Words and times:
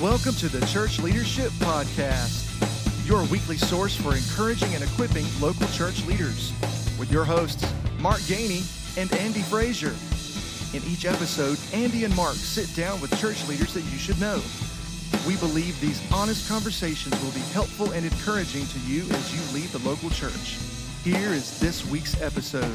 Welcome 0.00 0.32
to 0.36 0.48
the 0.48 0.64
Church 0.64 0.98
Leadership 0.98 1.50
Podcast, 1.58 3.06
your 3.06 3.22
weekly 3.24 3.58
source 3.58 3.94
for 3.94 4.16
encouraging 4.16 4.74
and 4.74 4.82
equipping 4.82 5.26
local 5.42 5.66
church 5.68 6.06
leaders, 6.06 6.54
with 6.98 7.12
your 7.12 7.26
hosts, 7.26 7.70
Mark 7.98 8.20
Gainey 8.20 8.64
and 8.96 9.12
Andy 9.12 9.42
Frazier. 9.42 9.94
In 10.74 10.82
each 10.90 11.04
episode, 11.04 11.58
Andy 11.74 12.04
and 12.04 12.16
Mark 12.16 12.36
sit 12.36 12.74
down 12.74 12.98
with 13.02 13.14
church 13.20 13.46
leaders 13.46 13.74
that 13.74 13.82
you 13.92 13.98
should 13.98 14.18
know. 14.18 14.40
We 15.28 15.36
believe 15.36 15.78
these 15.82 16.00
honest 16.10 16.48
conversations 16.48 17.22
will 17.22 17.32
be 17.32 17.46
helpful 17.52 17.92
and 17.92 18.06
encouraging 18.06 18.64
to 18.68 18.78
you 18.80 19.02
as 19.02 19.34
you 19.34 19.54
lead 19.54 19.68
the 19.68 19.86
local 19.86 20.08
church. 20.08 20.56
Here 21.04 21.28
is 21.28 21.60
this 21.60 21.84
week's 21.90 22.18
episode. 22.22 22.72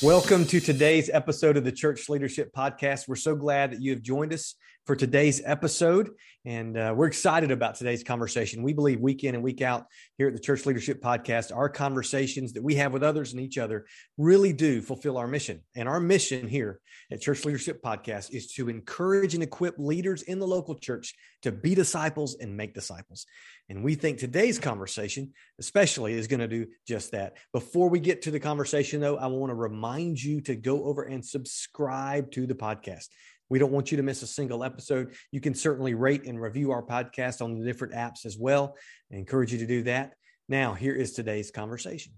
Welcome 0.00 0.46
to 0.46 0.60
today's 0.60 1.10
episode 1.12 1.58
of 1.58 1.64
the 1.64 1.72
Church 1.72 2.08
Leadership 2.08 2.52
Podcast. 2.56 3.06
We're 3.06 3.16
so 3.16 3.34
glad 3.34 3.72
that 3.72 3.82
you 3.82 3.90
have 3.90 4.00
joined 4.00 4.32
us 4.32 4.54
for 4.88 4.96
today's 4.96 5.42
episode, 5.44 6.12
and 6.46 6.78
uh, 6.78 6.94
we're 6.96 7.08
excited 7.08 7.50
about 7.50 7.74
today's 7.74 8.02
conversation. 8.02 8.62
We 8.62 8.72
believe 8.72 9.00
week 9.00 9.22
in 9.22 9.34
and 9.34 9.44
week 9.44 9.60
out 9.60 9.84
here 10.16 10.28
at 10.28 10.32
the 10.32 10.40
Church 10.40 10.64
Leadership 10.64 11.02
Podcast, 11.02 11.54
our 11.54 11.68
conversations 11.68 12.54
that 12.54 12.62
we 12.62 12.76
have 12.76 12.94
with 12.94 13.02
others 13.02 13.32
and 13.32 13.42
each 13.42 13.58
other 13.58 13.84
really 14.16 14.54
do 14.54 14.80
fulfill 14.80 15.18
our 15.18 15.28
mission. 15.28 15.60
And 15.76 15.90
our 15.90 16.00
mission 16.00 16.48
here 16.48 16.80
at 17.12 17.20
Church 17.20 17.44
Leadership 17.44 17.82
Podcast 17.82 18.32
is 18.32 18.50
to 18.54 18.70
encourage 18.70 19.34
and 19.34 19.42
equip 19.42 19.78
leaders 19.78 20.22
in 20.22 20.38
the 20.38 20.46
local 20.46 20.74
church 20.74 21.14
to 21.42 21.52
be 21.52 21.74
disciples 21.74 22.38
and 22.40 22.56
make 22.56 22.72
disciples. 22.72 23.26
And 23.68 23.84
we 23.84 23.94
think 23.94 24.16
today's 24.16 24.58
conversation, 24.58 25.34
especially, 25.60 26.14
is 26.14 26.28
going 26.28 26.40
to 26.40 26.48
do 26.48 26.66
just 26.86 27.12
that. 27.12 27.36
Before 27.52 27.90
we 27.90 28.00
get 28.00 28.22
to 28.22 28.30
the 28.30 28.40
conversation, 28.40 29.02
though, 29.02 29.18
I 29.18 29.26
want 29.26 29.50
to 29.50 29.54
remind 29.54 30.22
you 30.22 30.40
to 30.42 30.56
go 30.56 30.84
over 30.84 31.02
and 31.02 31.22
subscribe 31.22 32.30
to 32.30 32.46
the 32.46 32.54
podcast. 32.54 33.08
We 33.50 33.58
don't 33.58 33.72
want 33.72 33.90
you 33.90 33.96
to 33.96 34.02
miss 34.02 34.22
a 34.22 34.26
single 34.26 34.62
episode. 34.62 35.14
You 35.32 35.40
can 35.40 35.54
certainly 35.54 35.94
rate 35.94 36.24
and 36.26 36.40
review 36.40 36.72
our 36.72 36.82
podcast 36.82 37.40
on 37.40 37.58
the 37.58 37.64
different 37.64 37.94
apps 37.94 38.26
as 38.26 38.36
well. 38.38 38.76
I 39.12 39.16
encourage 39.16 39.52
you 39.52 39.58
to 39.60 39.66
do 39.66 39.84
that. 39.84 40.12
Now, 40.48 40.74
here 40.74 40.94
is 40.94 41.12
today's 41.12 41.50
conversation. 41.50 42.12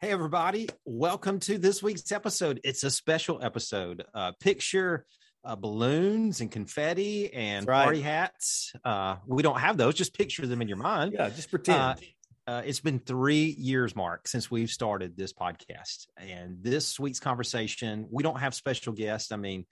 Hey, 0.00 0.10
everybody. 0.10 0.68
Welcome 0.84 1.38
to 1.40 1.58
this 1.58 1.82
week's 1.82 2.10
episode. 2.10 2.60
It's 2.64 2.82
a 2.82 2.90
special 2.90 3.40
episode. 3.42 4.04
Uh, 4.12 4.32
picture 4.40 5.06
uh, 5.44 5.54
balloons 5.54 6.40
and 6.40 6.50
confetti 6.50 7.32
and 7.32 7.66
right. 7.66 7.84
party 7.84 8.00
hats. 8.00 8.72
Uh, 8.84 9.16
we 9.26 9.42
don't 9.42 9.60
have 9.60 9.76
those. 9.76 9.94
Just 9.94 10.16
picture 10.16 10.46
them 10.46 10.62
in 10.62 10.68
your 10.68 10.78
mind. 10.78 11.12
Yeah, 11.12 11.28
just 11.28 11.50
pretend. 11.50 12.00
Uh, 12.46 12.62
it's 12.64 12.80
been 12.80 12.98
three 12.98 13.54
years, 13.56 13.94
Mark, 13.94 14.26
since 14.26 14.50
we've 14.50 14.70
started 14.70 15.16
this 15.16 15.32
podcast. 15.32 16.06
And 16.16 16.58
this 16.60 16.98
week's 16.98 17.20
conversation, 17.20 18.06
we 18.10 18.22
don't 18.22 18.40
have 18.40 18.54
special 18.54 18.92
guests. 18.92 19.30
I 19.30 19.36
mean, 19.36 19.64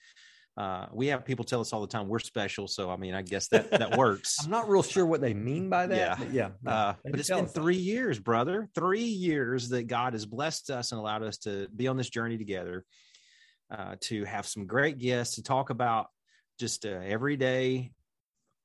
uh, 0.56 0.86
we 0.92 1.08
have 1.08 1.24
people 1.24 1.44
tell 1.44 1.60
us 1.60 1.72
all 1.72 1.80
the 1.80 1.88
time 1.88 2.06
we're 2.06 2.20
special. 2.20 2.68
So, 2.68 2.90
I 2.90 2.96
mean, 2.96 3.14
I 3.14 3.22
guess 3.22 3.48
that 3.48 3.70
that 3.70 3.96
works. 3.98 4.36
I'm 4.44 4.50
not 4.50 4.68
real 4.68 4.84
sure 4.84 5.04
what 5.04 5.20
they 5.20 5.34
mean 5.34 5.68
by 5.68 5.88
that. 5.88 5.96
Yeah. 5.96 6.14
But 6.18 6.32
yeah. 6.32 6.48
Uh, 6.64 6.94
but 7.04 7.18
it's 7.18 7.28
been 7.28 7.46
three 7.46 7.76
years, 7.76 8.20
brother. 8.20 8.68
Three 8.74 9.04
years 9.04 9.70
that 9.70 9.88
God 9.88 10.12
has 10.12 10.26
blessed 10.26 10.70
us 10.70 10.92
and 10.92 11.00
allowed 11.00 11.24
us 11.24 11.38
to 11.38 11.68
be 11.74 11.88
on 11.88 11.96
this 11.96 12.10
journey 12.10 12.38
together 12.38 12.84
uh, 13.70 13.96
to 14.02 14.24
have 14.24 14.46
some 14.46 14.66
great 14.66 14.98
guests 14.98 15.36
to 15.36 15.42
talk 15.42 15.70
about 15.70 16.06
just 16.60 16.86
uh, 16.86 17.00
everyday 17.02 17.90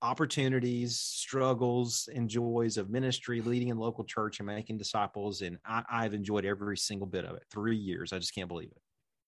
opportunities, 0.01 0.99
struggles, 0.99 2.09
and 2.13 2.29
joys 2.29 2.77
of 2.77 2.89
ministry, 2.89 3.41
leading 3.41 3.69
in 3.69 3.77
local 3.77 4.03
church, 4.03 4.39
and 4.39 4.47
making 4.47 4.77
disciples. 4.77 5.41
And 5.41 5.57
I, 5.65 5.83
I've 5.89 6.13
enjoyed 6.13 6.45
every 6.45 6.77
single 6.77 7.07
bit 7.07 7.25
of 7.25 7.35
it. 7.35 7.43
Three 7.51 7.77
years. 7.77 8.13
I 8.13 8.19
just 8.19 8.35
can't 8.35 8.47
believe 8.47 8.69
it. 8.69 8.81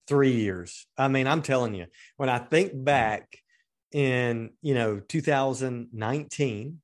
Three 0.08 0.34
years. 0.34 0.88
I 0.98 1.08
mean, 1.08 1.28
I'm 1.28 1.42
telling 1.42 1.74
you, 1.74 1.88
when 2.18 2.30
I 2.30 2.40
think 2.40 2.72
mm-hmm. 2.72 2.84
back 2.84 3.38
in, 3.92 4.52
you 4.62 4.74
know, 4.74 5.00
2019, 5.00 6.82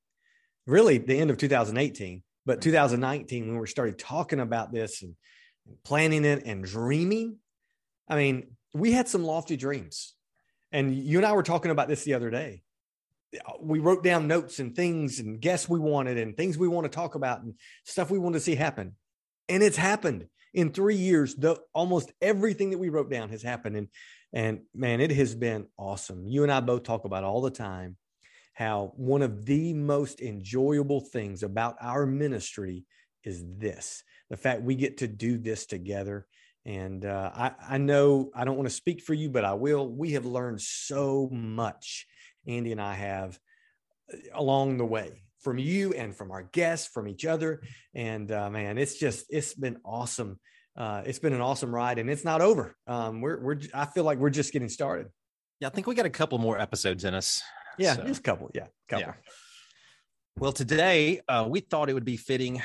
really 0.66 0.98
the 0.98 1.20
end 1.20 1.30
of 1.30 1.38
2018, 1.38 2.24
but 2.46 2.60
mm-hmm. 2.60 2.70
2019, 2.70 3.48
when 3.48 3.60
we 3.60 3.68
started 3.68 4.00
talking 4.00 4.40
about 4.40 4.74
this 4.74 5.02
and 5.04 5.16
planning 5.84 6.26
it 6.26 6.44
and 6.46 6.64
dreaming, 6.64 7.38
I 8.08 8.16
mean, 8.16 8.56
we 8.74 8.92
had 8.92 9.08
some 9.08 9.24
lofty 9.24 9.56
dreams. 9.56 10.16
And 10.72 10.96
you 10.96 11.20
and 11.20 11.26
I 11.26 11.34
were 11.34 11.44
talking 11.44 11.72
about 11.72 11.88
this 11.88 12.04
the 12.04 12.16
other 12.16 12.32
day. 12.32 12.63
We 13.60 13.80
wrote 13.80 14.04
down 14.04 14.28
notes 14.28 14.60
and 14.60 14.76
things 14.76 15.20
and 15.20 15.40
guests 15.40 15.68
we 15.68 15.80
wanted 15.80 16.18
and 16.18 16.36
things 16.36 16.58
we 16.58 16.68
want 16.68 16.86
to 16.86 16.96
talk 16.96 17.16
about 17.16 17.42
and 17.42 17.56
stuff 17.86 18.12
we 18.12 18.20
want 18.20 18.34
to 18.34 18.40
see 18.40 18.56
happen. 18.56 18.94
And 19.50 19.64
it's 19.64 19.78
happened 19.78 20.28
in 20.54 20.72
three 20.72 20.96
years. 20.96 21.36
The 21.36 21.60
almost 21.74 22.12
everything 22.22 22.72
that 22.72 22.78
we 22.78 22.90
wrote 22.90 23.10
down 23.10 23.30
has 23.30 23.42
happened. 23.42 23.76
And 23.76 23.88
and 24.34 24.62
man, 24.74 25.00
it 25.00 25.12
has 25.12 25.36
been 25.36 25.68
awesome. 25.78 26.28
You 26.28 26.44
and 26.44 26.52
I 26.52 26.60
both 26.60 26.84
talk 26.84 27.06
about 27.06 27.24
all 27.24 27.42
the 27.42 27.52
time 27.52 27.98
how 28.54 28.94
one 28.96 29.24
of 29.24 29.46
the 29.46 29.74
most 29.74 30.22
enjoyable 30.22 31.02
things 31.02 31.42
about 31.44 31.76
our 31.82 32.06
ministry 32.06 32.86
is 33.24 33.44
this 33.58 34.04
the 34.30 34.38
fact 34.38 34.62
we 34.62 34.76
get 34.76 34.98
to 34.98 35.08
do 35.08 35.38
this 35.38 35.66
together 35.66 36.28
and 36.66 37.06
uh, 37.06 37.32
I, 37.34 37.52
I 37.72 37.78
know 37.78 38.30
I 38.34 38.46
don't 38.46 38.56
want 38.56 38.70
to 38.70 38.76
speak 38.76 39.02
for 39.02 39.14
you, 39.14 39.30
but 39.30 39.44
I 39.44 39.54
will. 39.54 39.88
We 39.88 40.14
have 40.14 40.26
learned 40.26 40.62
so 40.62 41.30
much, 41.32 42.08
Andy 42.48 42.72
and 42.72 42.82
I 42.82 42.94
have 42.94 43.40
uh, 44.12 44.18
along 44.34 44.78
the 44.78 44.86
way 44.86 45.24
from 45.40 45.58
you 45.58 45.94
and 45.94 46.16
from 46.16 46.32
our 46.32 46.44
guests, 46.44 46.88
from 46.88 47.08
each 47.08 47.26
other. 47.26 47.62
And 47.94 48.32
uh, 48.32 48.50
man, 48.50 48.78
it's 48.78 48.98
just, 48.98 49.26
it's 49.30 49.54
been 49.54 49.78
awesome. 49.84 50.40
Uh, 50.76 51.04
it's 51.06 51.20
been 51.20 51.34
an 51.34 51.42
awesome 51.42 51.74
ride 51.74 52.00
and 52.00 52.10
it's 52.10 52.24
not 52.24 52.42
over. 52.42 52.76
Um, 52.88 53.22
we're, 53.22 53.40
we're, 53.40 53.60
I 53.74 53.86
feel 53.86 54.04
like 54.04 54.18
we're 54.18 54.30
just 54.30 54.54
getting 54.54 54.70
started. 54.70 55.08
Yeah. 55.60 55.68
I 55.68 55.72
think 55.72 55.88
we 55.88 55.96
got 55.96 56.06
a 56.06 56.10
couple 56.10 56.38
more 56.40 56.60
episodes 56.60 57.04
in 57.04 57.14
us. 57.14 57.42
Yeah. 57.78 57.96
So. 57.96 58.04
Just 58.04 58.20
a 58.22 58.24
couple. 58.24 58.52
Yeah. 58.54 58.68
Couple. 58.88 59.08
Yeah. 59.08 59.14
Well, 60.38 60.52
today 60.52 61.22
uh, 61.28 61.46
we 61.48 61.60
thought 61.60 61.90
it 61.90 61.94
would 61.94 62.06
be 62.06 62.18
fitting 62.18 62.62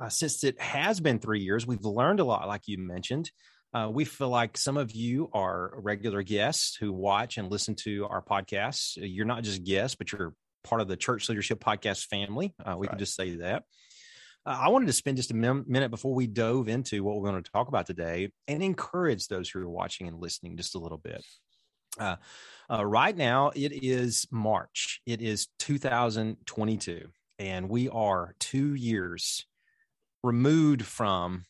uh, 0.00 0.08
since 0.08 0.44
it 0.44 0.60
has 0.60 1.00
been 1.00 1.18
three 1.18 1.40
years, 1.40 1.66
we've 1.66 1.84
learned 1.84 2.20
a 2.20 2.24
lot, 2.24 2.48
like 2.48 2.62
you 2.66 2.78
mentioned. 2.78 3.30
Uh, 3.74 3.90
we 3.90 4.04
feel 4.04 4.28
like 4.28 4.56
some 4.56 4.76
of 4.76 4.92
you 4.92 5.28
are 5.32 5.72
regular 5.80 6.22
guests 6.22 6.76
who 6.76 6.92
watch 6.92 7.38
and 7.38 7.50
listen 7.50 7.74
to 7.74 8.06
our 8.06 8.22
podcasts. 8.22 8.92
You're 8.96 9.26
not 9.26 9.42
just 9.42 9.64
guests, 9.64 9.96
but 9.96 10.12
you're 10.12 10.32
part 10.62 10.80
of 10.80 10.86
the 10.86 10.96
Church 10.96 11.28
Leadership 11.28 11.58
Podcast 11.58 12.06
family. 12.06 12.54
Uh, 12.64 12.76
we 12.78 12.86
right. 12.86 12.90
can 12.90 12.98
just 13.00 13.16
say 13.16 13.36
that. 13.36 13.64
Uh, 14.46 14.58
I 14.62 14.68
wanted 14.68 14.86
to 14.86 14.92
spend 14.92 15.16
just 15.16 15.32
a 15.32 15.34
minute 15.34 15.90
before 15.90 16.14
we 16.14 16.28
dove 16.28 16.68
into 16.68 17.02
what 17.02 17.16
we're 17.16 17.28
going 17.30 17.42
to 17.42 17.50
talk 17.50 17.66
about 17.66 17.86
today 17.86 18.30
and 18.46 18.62
encourage 18.62 19.26
those 19.26 19.50
who 19.50 19.60
are 19.60 19.68
watching 19.68 20.06
and 20.06 20.20
listening 20.20 20.56
just 20.56 20.76
a 20.76 20.78
little 20.78 20.98
bit. 20.98 21.24
Uh, 21.98 22.16
uh, 22.70 22.84
right 22.84 23.16
now, 23.16 23.50
it 23.56 23.72
is 23.72 24.26
March. 24.30 25.00
It 25.04 25.20
is 25.20 25.48
2022, 25.58 27.08
and 27.40 27.68
we 27.68 27.88
are 27.88 28.34
two 28.38 28.74
years 28.74 29.46
removed 30.22 30.84
from 30.84 31.44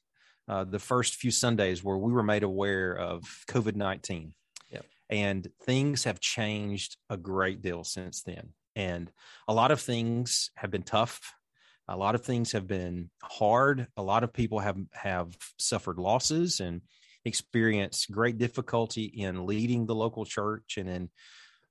uh, 0.48 0.64
the 0.64 0.78
first 0.78 1.16
few 1.16 1.30
Sundays 1.30 1.82
where 1.82 1.96
we 1.96 2.12
were 2.12 2.22
made 2.22 2.42
aware 2.42 2.96
of 2.96 3.22
COVID 3.48 3.76
19. 3.76 4.34
Yep. 4.70 4.84
And 5.10 5.48
things 5.62 6.04
have 6.04 6.20
changed 6.20 6.96
a 7.08 7.16
great 7.16 7.62
deal 7.62 7.84
since 7.84 8.22
then. 8.22 8.50
And 8.76 9.10
a 9.48 9.54
lot 9.54 9.70
of 9.70 9.80
things 9.80 10.50
have 10.56 10.70
been 10.70 10.82
tough. 10.82 11.20
A 11.88 11.96
lot 11.96 12.14
of 12.14 12.24
things 12.24 12.52
have 12.52 12.66
been 12.66 13.10
hard. 13.22 13.86
A 13.96 14.02
lot 14.02 14.24
of 14.24 14.32
people 14.32 14.58
have, 14.58 14.78
have 14.92 15.36
suffered 15.58 15.98
losses 15.98 16.60
and 16.60 16.80
experienced 17.24 18.10
great 18.10 18.38
difficulty 18.38 19.04
in 19.04 19.46
leading 19.46 19.86
the 19.86 19.94
local 19.94 20.24
church 20.24 20.76
and 20.78 20.88
in 20.88 21.10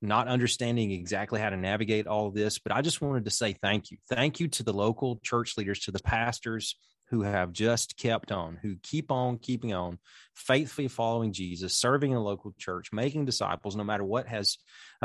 not 0.01 0.27
understanding 0.27 0.91
exactly 0.91 1.39
how 1.39 1.49
to 1.49 1.57
navigate 1.57 2.07
all 2.07 2.27
of 2.27 2.33
this. 2.33 2.59
But 2.59 2.73
I 2.73 2.81
just 2.81 3.01
wanted 3.01 3.25
to 3.25 3.31
say 3.31 3.53
thank 3.61 3.89
you. 3.89 3.97
Thank 4.09 4.39
you 4.39 4.47
to 4.49 4.63
the 4.63 4.73
local 4.73 5.19
church 5.23 5.57
leaders, 5.57 5.79
to 5.81 5.91
the 5.91 6.03
pastors, 6.03 6.75
who 7.13 7.21
have 7.21 7.53
just 7.53 7.95
kept 7.95 8.31
on, 8.31 8.57
who 8.63 8.75
keep 8.81 9.11
on 9.11 9.37
keeping 9.37 9.71
on, 9.71 9.99
faithfully 10.33 10.87
following 10.87 11.31
Jesus, 11.31 11.75
serving 11.75 12.09
in 12.09 12.15
the 12.15 12.23
local 12.23 12.55
church, 12.57 12.91
making 12.91 13.23
disciples, 13.23 13.75
no 13.75 13.83
matter 13.83 14.03
what 14.03 14.27
has 14.27 14.57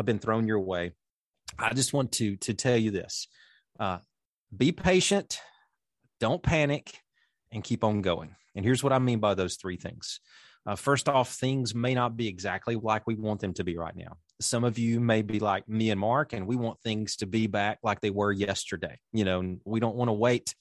been 0.03 0.19
thrown 0.19 0.49
your 0.49 0.61
way. 0.61 0.93
I 1.59 1.75
just 1.75 1.93
want 1.93 2.13
to 2.13 2.37
to 2.37 2.55
tell 2.55 2.79
you 2.79 2.91
this: 2.91 3.29
uh, 3.79 3.99
be 4.57 4.73
patient, 4.73 5.39
don't 6.19 6.43
panic, 6.43 6.99
and 7.53 7.63
keep 7.63 7.85
on 7.85 8.01
going. 8.01 8.35
And 8.57 8.65
here's 8.65 8.83
what 8.83 8.95
I 8.95 8.99
mean 8.99 9.19
by 9.19 9.35
those 9.35 9.57
three 9.57 9.77
things. 9.77 10.21
Uh, 10.67 10.77
first 10.77 11.11
off, 11.11 11.35
things 11.35 11.75
may 11.75 11.95
not 11.95 12.17
be 12.17 12.27
exactly 12.27 12.75
like 12.75 13.07
we 13.07 13.17
want 13.17 13.41
them 13.41 13.53
to 13.53 13.65
be 13.65 13.77
right 13.77 13.95
now. 13.95 14.17
Some 14.41 14.65
of 14.65 14.79
you 14.79 14.99
may 14.99 15.21
be 15.21 15.41
like 15.41 15.69
me 15.69 15.91
and 15.91 16.01
Mark, 16.01 16.33
and 16.33 16.47
we 16.47 16.57
want 16.57 16.81
things 16.81 17.17
to 17.17 17.27
be 17.27 17.49
back 17.49 17.81
like 17.83 18.01
they 18.01 18.11
were 18.11 18.33
yesterday. 18.33 18.99
You 19.13 19.27
know, 19.27 19.59
we 19.67 19.79
don't 19.79 19.97
want 19.97 20.09
to 20.09 20.15
wait 20.15 20.55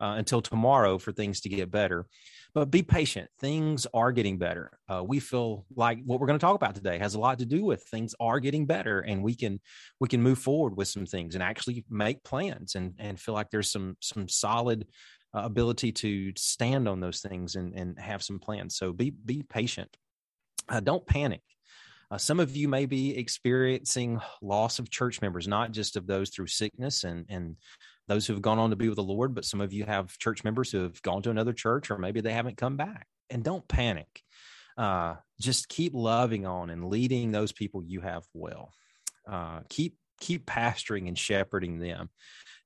uh, 0.00 0.14
until 0.18 0.40
tomorrow 0.40 0.98
for 0.98 1.12
things 1.12 1.40
to 1.40 1.48
get 1.48 1.70
better. 1.70 2.06
But 2.54 2.70
be 2.70 2.82
patient. 2.82 3.28
Things 3.38 3.86
are 3.92 4.10
getting 4.10 4.38
better. 4.38 4.78
Uh, 4.88 5.04
we 5.04 5.20
feel 5.20 5.66
like 5.76 5.98
what 6.04 6.18
we're 6.18 6.26
going 6.26 6.38
to 6.38 6.44
talk 6.44 6.54
about 6.54 6.74
today 6.74 6.98
has 6.98 7.14
a 7.14 7.20
lot 7.20 7.38
to 7.40 7.46
do 7.46 7.64
with 7.64 7.82
things 7.84 8.14
are 8.18 8.40
getting 8.40 8.66
better, 8.66 9.00
and 9.00 9.22
we 9.22 9.34
can 9.34 9.60
we 10.00 10.08
can 10.08 10.22
move 10.22 10.38
forward 10.38 10.76
with 10.76 10.88
some 10.88 11.06
things 11.06 11.34
and 11.34 11.42
actually 11.42 11.84
make 11.90 12.24
plans 12.24 12.74
and 12.74 12.94
and 12.98 13.20
feel 13.20 13.34
like 13.34 13.50
there's 13.50 13.70
some 13.70 13.96
some 14.00 14.28
solid 14.28 14.86
uh, 15.34 15.40
ability 15.40 15.92
to 15.92 16.32
stand 16.36 16.88
on 16.88 17.00
those 17.00 17.20
things 17.20 17.54
and 17.54 17.74
and 17.74 17.98
have 17.98 18.22
some 18.22 18.38
plans. 18.38 18.76
So 18.76 18.92
be 18.92 19.10
be 19.10 19.42
patient. 19.42 19.94
Uh, 20.68 20.80
don't 20.80 21.06
panic. 21.06 21.42
Uh, 22.10 22.16
some 22.16 22.40
of 22.40 22.56
you 22.56 22.68
may 22.68 22.86
be 22.86 23.16
experiencing 23.16 24.18
loss 24.40 24.78
of 24.78 24.90
church 24.90 25.20
members, 25.20 25.46
not 25.46 25.72
just 25.72 25.96
of 25.96 26.06
those 26.06 26.30
through 26.30 26.46
sickness 26.46 27.04
and 27.04 27.26
and 27.28 27.56
those 28.08 28.26
who 28.26 28.32
have 28.32 28.42
gone 28.42 28.58
on 28.58 28.70
to 28.70 28.76
be 28.76 28.88
with 28.88 28.96
the 28.96 29.02
Lord, 29.02 29.34
but 29.34 29.44
some 29.44 29.60
of 29.60 29.72
you 29.72 29.84
have 29.84 30.18
church 30.18 30.42
members 30.42 30.72
who 30.72 30.82
have 30.82 31.00
gone 31.02 31.22
to 31.22 31.30
another 31.30 31.52
church, 31.52 31.90
or 31.90 31.98
maybe 31.98 32.20
they 32.20 32.32
haven't 32.32 32.56
come 32.56 32.76
back. 32.76 33.06
And 33.30 33.44
don't 33.44 33.68
panic. 33.68 34.22
Uh, 34.76 35.16
just 35.40 35.68
keep 35.68 35.92
loving 35.94 36.46
on 36.46 36.70
and 36.70 36.88
leading 36.88 37.30
those 37.30 37.52
people 37.52 37.82
you 37.84 38.00
have 38.00 38.24
well. 38.32 38.72
Uh, 39.30 39.60
keep 39.68 39.96
keep 40.20 40.46
pastoring 40.46 41.06
and 41.06 41.18
shepherding 41.18 41.78
them. 41.78 42.08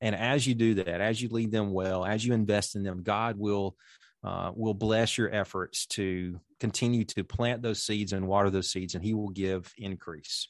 And 0.00 0.14
as 0.14 0.46
you 0.46 0.54
do 0.54 0.74
that, 0.74 1.00
as 1.00 1.20
you 1.20 1.28
lead 1.28 1.50
them 1.50 1.72
well, 1.72 2.04
as 2.04 2.24
you 2.24 2.32
invest 2.32 2.76
in 2.76 2.82
them, 2.82 3.02
God 3.02 3.36
will 3.38 3.76
uh, 4.24 4.52
will 4.54 4.74
bless 4.74 5.18
your 5.18 5.34
efforts 5.34 5.86
to 5.86 6.40
continue 6.60 7.04
to 7.04 7.24
plant 7.24 7.60
those 7.60 7.82
seeds 7.82 8.12
and 8.12 8.28
water 8.28 8.50
those 8.50 8.70
seeds, 8.70 8.94
and 8.94 9.04
He 9.04 9.14
will 9.14 9.30
give 9.30 9.72
increase. 9.76 10.48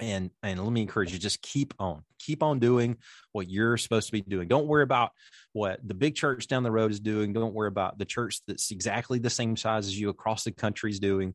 And 0.00 0.30
and 0.42 0.62
let 0.62 0.72
me 0.72 0.82
encourage 0.82 1.12
you, 1.12 1.18
just 1.18 1.40
keep 1.40 1.72
on, 1.78 2.02
keep 2.18 2.42
on 2.42 2.58
doing 2.58 2.98
what 3.32 3.48
you're 3.48 3.78
supposed 3.78 4.06
to 4.06 4.12
be 4.12 4.20
doing. 4.20 4.46
Don't 4.46 4.66
worry 4.66 4.82
about 4.82 5.10
what 5.54 5.80
the 5.86 5.94
big 5.94 6.14
church 6.14 6.48
down 6.48 6.62
the 6.62 6.70
road 6.70 6.90
is 6.90 7.00
doing. 7.00 7.32
Don't 7.32 7.54
worry 7.54 7.68
about 7.68 7.98
the 7.98 8.04
church 8.04 8.40
that's 8.46 8.70
exactly 8.70 9.18
the 9.18 9.30
same 9.30 9.56
size 9.56 9.86
as 9.86 9.98
you 9.98 10.10
across 10.10 10.44
the 10.44 10.52
country 10.52 10.90
is 10.90 11.00
doing. 11.00 11.34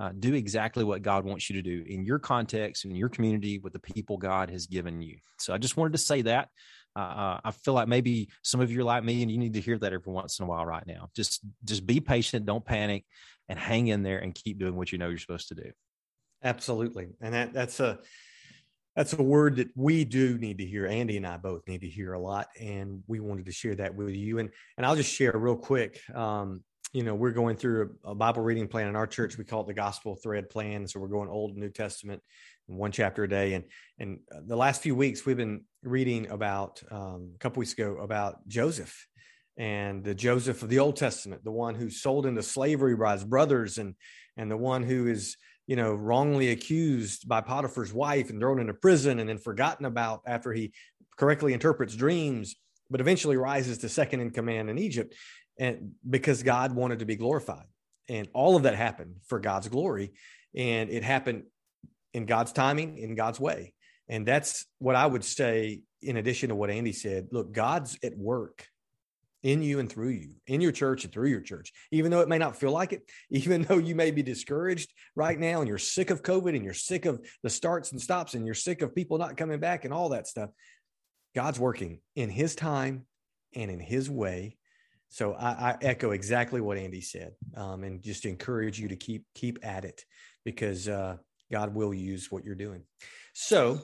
Uh, 0.00 0.10
do 0.18 0.34
exactly 0.34 0.82
what 0.82 1.02
God 1.02 1.24
wants 1.24 1.50
you 1.50 1.56
to 1.56 1.62
do 1.62 1.84
in 1.86 2.04
your 2.04 2.18
context, 2.18 2.84
in 2.84 2.96
your 2.96 3.10
community, 3.10 3.58
with 3.58 3.74
the 3.74 3.78
people 3.78 4.16
God 4.16 4.50
has 4.50 4.66
given 4.66 5.02
you. 5.02 5.18
So 5.38 5.52
I 5.52 5.58
just 5.58 5.76
wanted 5.76 5.92
to 5.92 5.98
say 5.98 6.22
that. 6.22 6.48
Uh, 6.96 7.38
I 7.44 7.52
feel 7.52 7.74
like 7.74 7.86
maybe 7.86 8.30
some 8.42 8.60
of 8.60 8.72
you 8.72 8.80
are 8.80 8.84
like 8.84 9.04
me, 9.04 9.22
and 9.22 9.30
you 9.30 9.38
need 9.38 9.54
to 9.54 9.60
hear 9.60 9.78
that 9.78 9.92
every 9.92 10.12
once 10.12 10.40
in 10.40 10.46
a 10.46 10.48
while. 10.48 10.66
Right 10.66 10.86
now, 10.86 11.10
just 11.14 11.40
just 11.64 11.86
be 11.86 12.00
patient, 12.00 12.46
don't 12.46 12.64
panic, 12.64 13.04
and 13.48 13.58
hang 13.58 13.88
in 13.88 14.02
there 14.02 14.18
and 14.18 14.34
keep 14.34 14.58
doing 14.58 14.74
what 14.74 14.90
you 14.90 14.98
know 14.98 15.08
you're 15.08 15.18
supposed 15.18 15.48
to 15.48 15.54
do. 15.54 15.70
Absolutely, 16.42 17.08
and 17.20 17.34
that 17.34 17.52
that's 17.52 17.80
a 17.80 17.98
that's 18.96 19.12
a 19.12 19.22
word 19.22 19.56
that 19.56 19.68
we 19.76 20.04
do 20.04 20.36
need 20.38 20.58
to 20.58 20.66
hear. 20.66 20.86
Andy 20.86 21.16
and 21.16 21.26
I 21.26 21.36
both 21.36 21.66
need 21.68 21.82
to 21.82 21.88
hear 21.88 22.12
a 22.12 22.18
lot, 22.18 22.48
and 22.60 23.02
we 23.06 23.20
wanted 23.20 23.46
to 23.46 23.52
share 23.52 23.74
that 23.76 23.94
with 23.94 24.14
you. 24.14 24.38
And 24.38 24.50
and 24.76 24.86
I'll 24.86 24.96
just 24.96 25.12
share 25.12 25.32
real 25.34 25.56
quick. 25.56 26.00
Um, 26.14 26.62
you 26.92 27.04
know, 27.04 27.14
we're 27.14 27.30
going 27.30 27.56
through 27.56 27.96
a, 28.04 28.10
a, 28.10 28.14
Bible 28.14 28.42
reading 28.42 28.66
plan 28.66 28.88
in 28.88 28.96
our 28.96 29.06
church. 29.06 29.38
We 29.38 29.44
call 29.44 29.60
it 29.60 29.68
the 29.68 29.74
Gospel 29.74 30.16
Thread 30.16 30.50
Plan. 30.50 30.88
So 30.88 30.98
we're 30.98 31.06
going 31.06 31.28
Old 31.28 31.52
and 31.52 31.60
New 31.60 31.70
Testament, 31.70 32.20
one 32.66 32.90
chapter 32.90 33.24
a 33.24 33.28
day. 33.28 33.54
And 33.54 33.64
and 33.98 34.18
the 34.46 34.56
last 34.56 34.82
few 34.82 34.96
weeks 34.96 35.24
we've 35.24 35.36
been 35.36 35.62
reading 35.82 36.28
about 36.30 36.82
um, 36.90 37.32
a 37.34 37.38
couple 37.38 37.60
weeks 37.60 37.74
ago 37.74 37.98
about 37.98 38.46
Joseph 38.48 39.06
and 39.56 40.02
the 40.02 40.14
Joseph 40.14 40.62
of 40.62 40.68
the 40.68 40.78
Old 40.80 40.96
Testament, 40.96 41.44
the 41.44 41.52
one 41.52 41.74
who's 41.74 42.02
sold 42.02 42.26
into 42.26 42.42
slavery 42.42 42.96
by 42.96 43.12
his 43.12 43.24
brothers, 43.24 43.78
and 43.78 43.94
and 44.36 44.50
the 44.50 44.56
one 44.56 44.82
who 44.82 45.06
is 45.06 45.36
you 45.70 45.76
know 45.76 45.94
wrongly 45.94 46.50
accused 46.50 47.28
by 47.28 47.40
Potiphar's 47.40 47.92
wife 47.92 48.28
and 48.28 48.40
thrown 48.40 48.58
into 48.58 48.74
prison, 48.74 49.20
and 49.20 49.28
then 49.28 49.38
forgotten 49.38 49.86
about 49.86 50.20
after 50.26 50.52
he 50.52 50.72
correctly 51.16 51.52
interprets 51.52 51.94
dreams, 51.94 52.56
but 52.90 53.00
eventually 53.00 53.36
rises 53.36 53.78
to 53.78 53.88
second 53.88 54.18
in 54.18 54.30
command 54.30 54.68
in 54.68 54.78
Egypt, 54.78 55.14
and 55.60 55.92
because 56.16 56.42
God 56.42 56.74
wanted 56.74 56.98
to 56.98 57.04
be 57.04 57.14
glorified, 57.14 57.66
and 58.08 58.26
all 58.32 58.56
of 58.56 58.64
that 58.64 58.74
happened 58.74 59.14
for 59.28 59.38
God's 59.38 59.68
glory, 59.68 60.10
and 60.56 60.90
it 60.90 61.04
happened 61.04 61.44
in 62.14 62.26
God's 62.26 62.50
timing, 62.50 62.98
in 62.98 63.14
God's 63.14 63.38
way. 63.38 63.72
And 64.08 64.26
that's 64.26 64.66
what 64.80 64.96
I 64.96 65.06
would 65.06 65.22
say, 65.22 65.82
in 66.02 66.16
addition 66.16 66.48
to 66.48 66.56
what 66.56 66.70
Andy 66.70 66.92
said. 66.92 67.28
Look, 67.30 67.52
God's 67.52 67.96
at 68.02 68.18
work 68.18 68.66
in 69.42 69.62
you 69.62 69.78
and 69.78 69.90
through 69.90 70.10
you, 70.10 70.30
in 70.46 70.60
your 70.60 70.72
church 70.72 71.04
and 71.04 71.12
through 71.12 71.28
your 71.28 71.40
church, 71.40 71.72
even 71.90 72.10
though 72.10 72.20
it 72.20 72.28
may 72.28 72.38
not 72.38 72.56
feel 72.56 72.72
like 72.72 72.92
it, 72.92 73.02
even 73.30 73.62
though 73.62 73.78
you 73.78 73.94
may 73.94 74.10
be 74.10 74.22
discouraged 74.22 74.92
right 75.16 75.38
now 75.38 75.60
and 75.60 75.68
you're 75.68 75.78
sick 75.78 76.10
of 76.10 76.22
COVID 76.22 76.54
and 76.54 76.64
you're 76.64 76.74
sick 76.74 77.06
of 77.06 77.24
the 77.42 77.50
starts 77.50 77.92
and 77.92 78.00
stops 78.00 78.34
and 78.34 78.44
you're 78.44 78.54
sick 78.54 78.82
of 78.82 78.94
people 78.94 79.18
not 79.18 79.36
coming 79.36 79.60
back 79.60 79.84
and 79.84 79.94
all 79.94 80.10
that 80.10 80.26
stuff. 80.26 80.50
God's 81.34 81.60
working 81.60 82.00
in 82.16 82.28
his 82.28 82.54
time 82.54 83.06
and 83.54 83.70
in 83.70 83.80
his 83.80 84.10
way. 84.10 84.56
So 85.08 85.34
I, 85.34 85.70
I 85.70 85.76
echo 85.82 86.12
exactly 86.12 86.60
what 86.60 86.78
Andy 86.78 87.00
said, 87.00 87.32
um, 87.56 87.82
and 87.82 88.02
just 88.02 88.26
encourage 88.26 88.78
you 88.78 88.88
to 88.88 88.96
keep 88.96 89.24
keep 89.34 89.58
at 89.64 89.84
it 89.84 90.04
because 90.44 90.88
uh, 90.88 91.16
God 91.50 91.74
will 91.74 91.92
use 91.92 92.30
what 92.30 92.44
you're 92.44 92.54
doing. 92.54 92.82
So, 93.32 93.80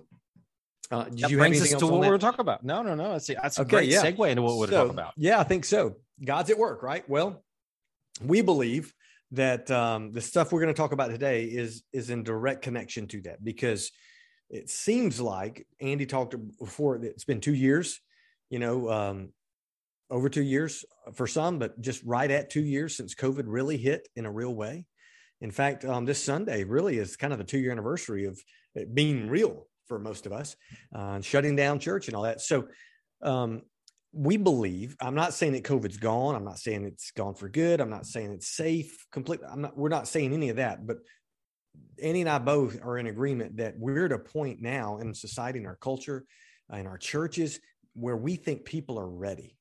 uh, 0.90 1.04
did 1.04 1.18
that 1.18 1.30
you 1.30 1.38
brings 1.38 1.60
us 1.60 1.78
to 1.78 1.86
what 1.86 2.00
we're 2.00 2.18
talking 2.18 2.40
about? 2.40 2.64
No, 2.64 2.82
no, 2.82 2.94
no. 2.94 3.12
That's, 3.12 3.26
that's 3.26 3.58
a 3.58 3.62
okay, 3.62 3.70
great 3.70 3.88
yeah. 3.88 4.02
segue 4.02 4.30
into 4.30 4.42
what 4.42 4.56
we're 4.56 4.66
so, 4.66 4.72
talking 4.72 4.90
about. 4.90 5.12
Yeah, 5.16 5.40
I 5.40 5.44
think 5.44 5.64
so. 5.64 5.96
God's 6.24 6.50
at 6.50 6.58
work, 6.58 6.82
right? 6.82 7.08
Well, 7.08 7.42
we 8.22 8.40
believe 8.40 8.92
that 9.32 9.70
um, 9.70 10.12
the 10.12 10.20
stuff 10.20 10.52
we're 10.52 10.60
going 10.60 10.72
to 10.72 10.80
talk 10.80 10.92
about 10.92 11.10
today 11.10 11.44
is 11.44 11.82
is 11.92 12.10
in 12.10 12.22
direct 12.22 12.62
connection 12.62 13.06
to 13.08 13.20
that 13.22 13.44
because 13.44 13.90
it 14.48 14.70
seems 14.70 15.20
like 15.20 15.66
Andy 15.80 16.06
talked 16.06 16.34
before. 16.58 16.96
It's 16.96 17.24
been 17.24 17.40
two 17.40 17.54
years, 17.54 18.00
you 18.48 18.58
know, 18.58 18.88
um, 18.90 19.32
over 20.08 20.28
two 20.28 20.42
years 20.42 20.84
for 21.14 21.26
some, 21.26 21.58
but 21.58 21.80
just 21.80 22.02
right 22.04 22.30
at 22.30 22.50
two 22.50 22.62
years 22.62 22.96
since 22.96 23.14
COVID 23.14 23.44
really 23.46 23.76
hit 23.76 24.08
in 24.14 24.24
a 24.24 24.30
real 24.30 24.54
way. 24.54 24.86
In 25.40 25.50
fact, 25.50 25.84
um, 25.84 26.04
this 26.04 26.22
Sunday 26.22 26.64
really 26.64 26.98
is 26.98 27.16
kind 27.16 27.32
of 27.32 27.38
the 27.38 27.44
two 27.44 27.58
year 27.58 27.72
anniversary 27.72 28.24
of 28.26 28.40
it 28.74 28.94
being 28.94 29.28
real 29.28 29.66
for 29.86 29.98
most 29.98 30.26
of 30.26 30.32
us, 30.32 30.56
uh, 30.94 31.20
shutting 31.20 31.56
down 31.56 31.78
church 31.78 32.08
and 32.08 32.16
all 32.16 32.22
that. 32.22 32.40
So, 32.40 32.68
um, 33.22 33.62
we 34.12 34.38
believe 34.38 34.96
i'm 35.00 35.14
not 35.14 35.34
saying 35.34 35.52
that 35.52 35.64
covid's 35.64 35.98
gone. 35.98 36.34
I'm 36.34 36.44
not 36.44 36.58
saying 36.58 36.84
it's 36.84 37.10
gone 37.10 37.34
for 37.34 37.50
good. 37.50 37.82
I'm 37.82 37.90
not 37.90 38.06
saying 38.06 38.32
it's 38.32 38.48
safe 38.48 39.06
completely 39.12 39.46
i'm 39.46 39.60
not 39.60 39.76
we're 39.76 39.90
not 39.90 40.08
saying 40.08 40.32
any 40.32 40.48
of 40.48 40.56
that 40.56 40.86
but 40.86 40.98
andy 42.02 42.22
and 42.22 42.30
i 42.30 42.38
both 42.38 42.82
are 42.82 42.98
in 42.98 43.06
agreement 43.06 43.58
that 43.58 43.74
we're 43.78 44.06
at 44.06 44.12
a 44.12 44.18
point 44.18 44.62
now 44.62 44.98
in 44.98 45.12
society 45.12 45.58
in 45.58 45.66
our 45.66 45.76
culture 45.76 46.24
in 46.72 46.86
our 46.86 46.98
churches 46.98 47.60
where 47.94 48.16
we 48.16 48.36
think 48.36 48.64
people 48.64 48.98
are 48.98 49.08
ready 49.08 49.55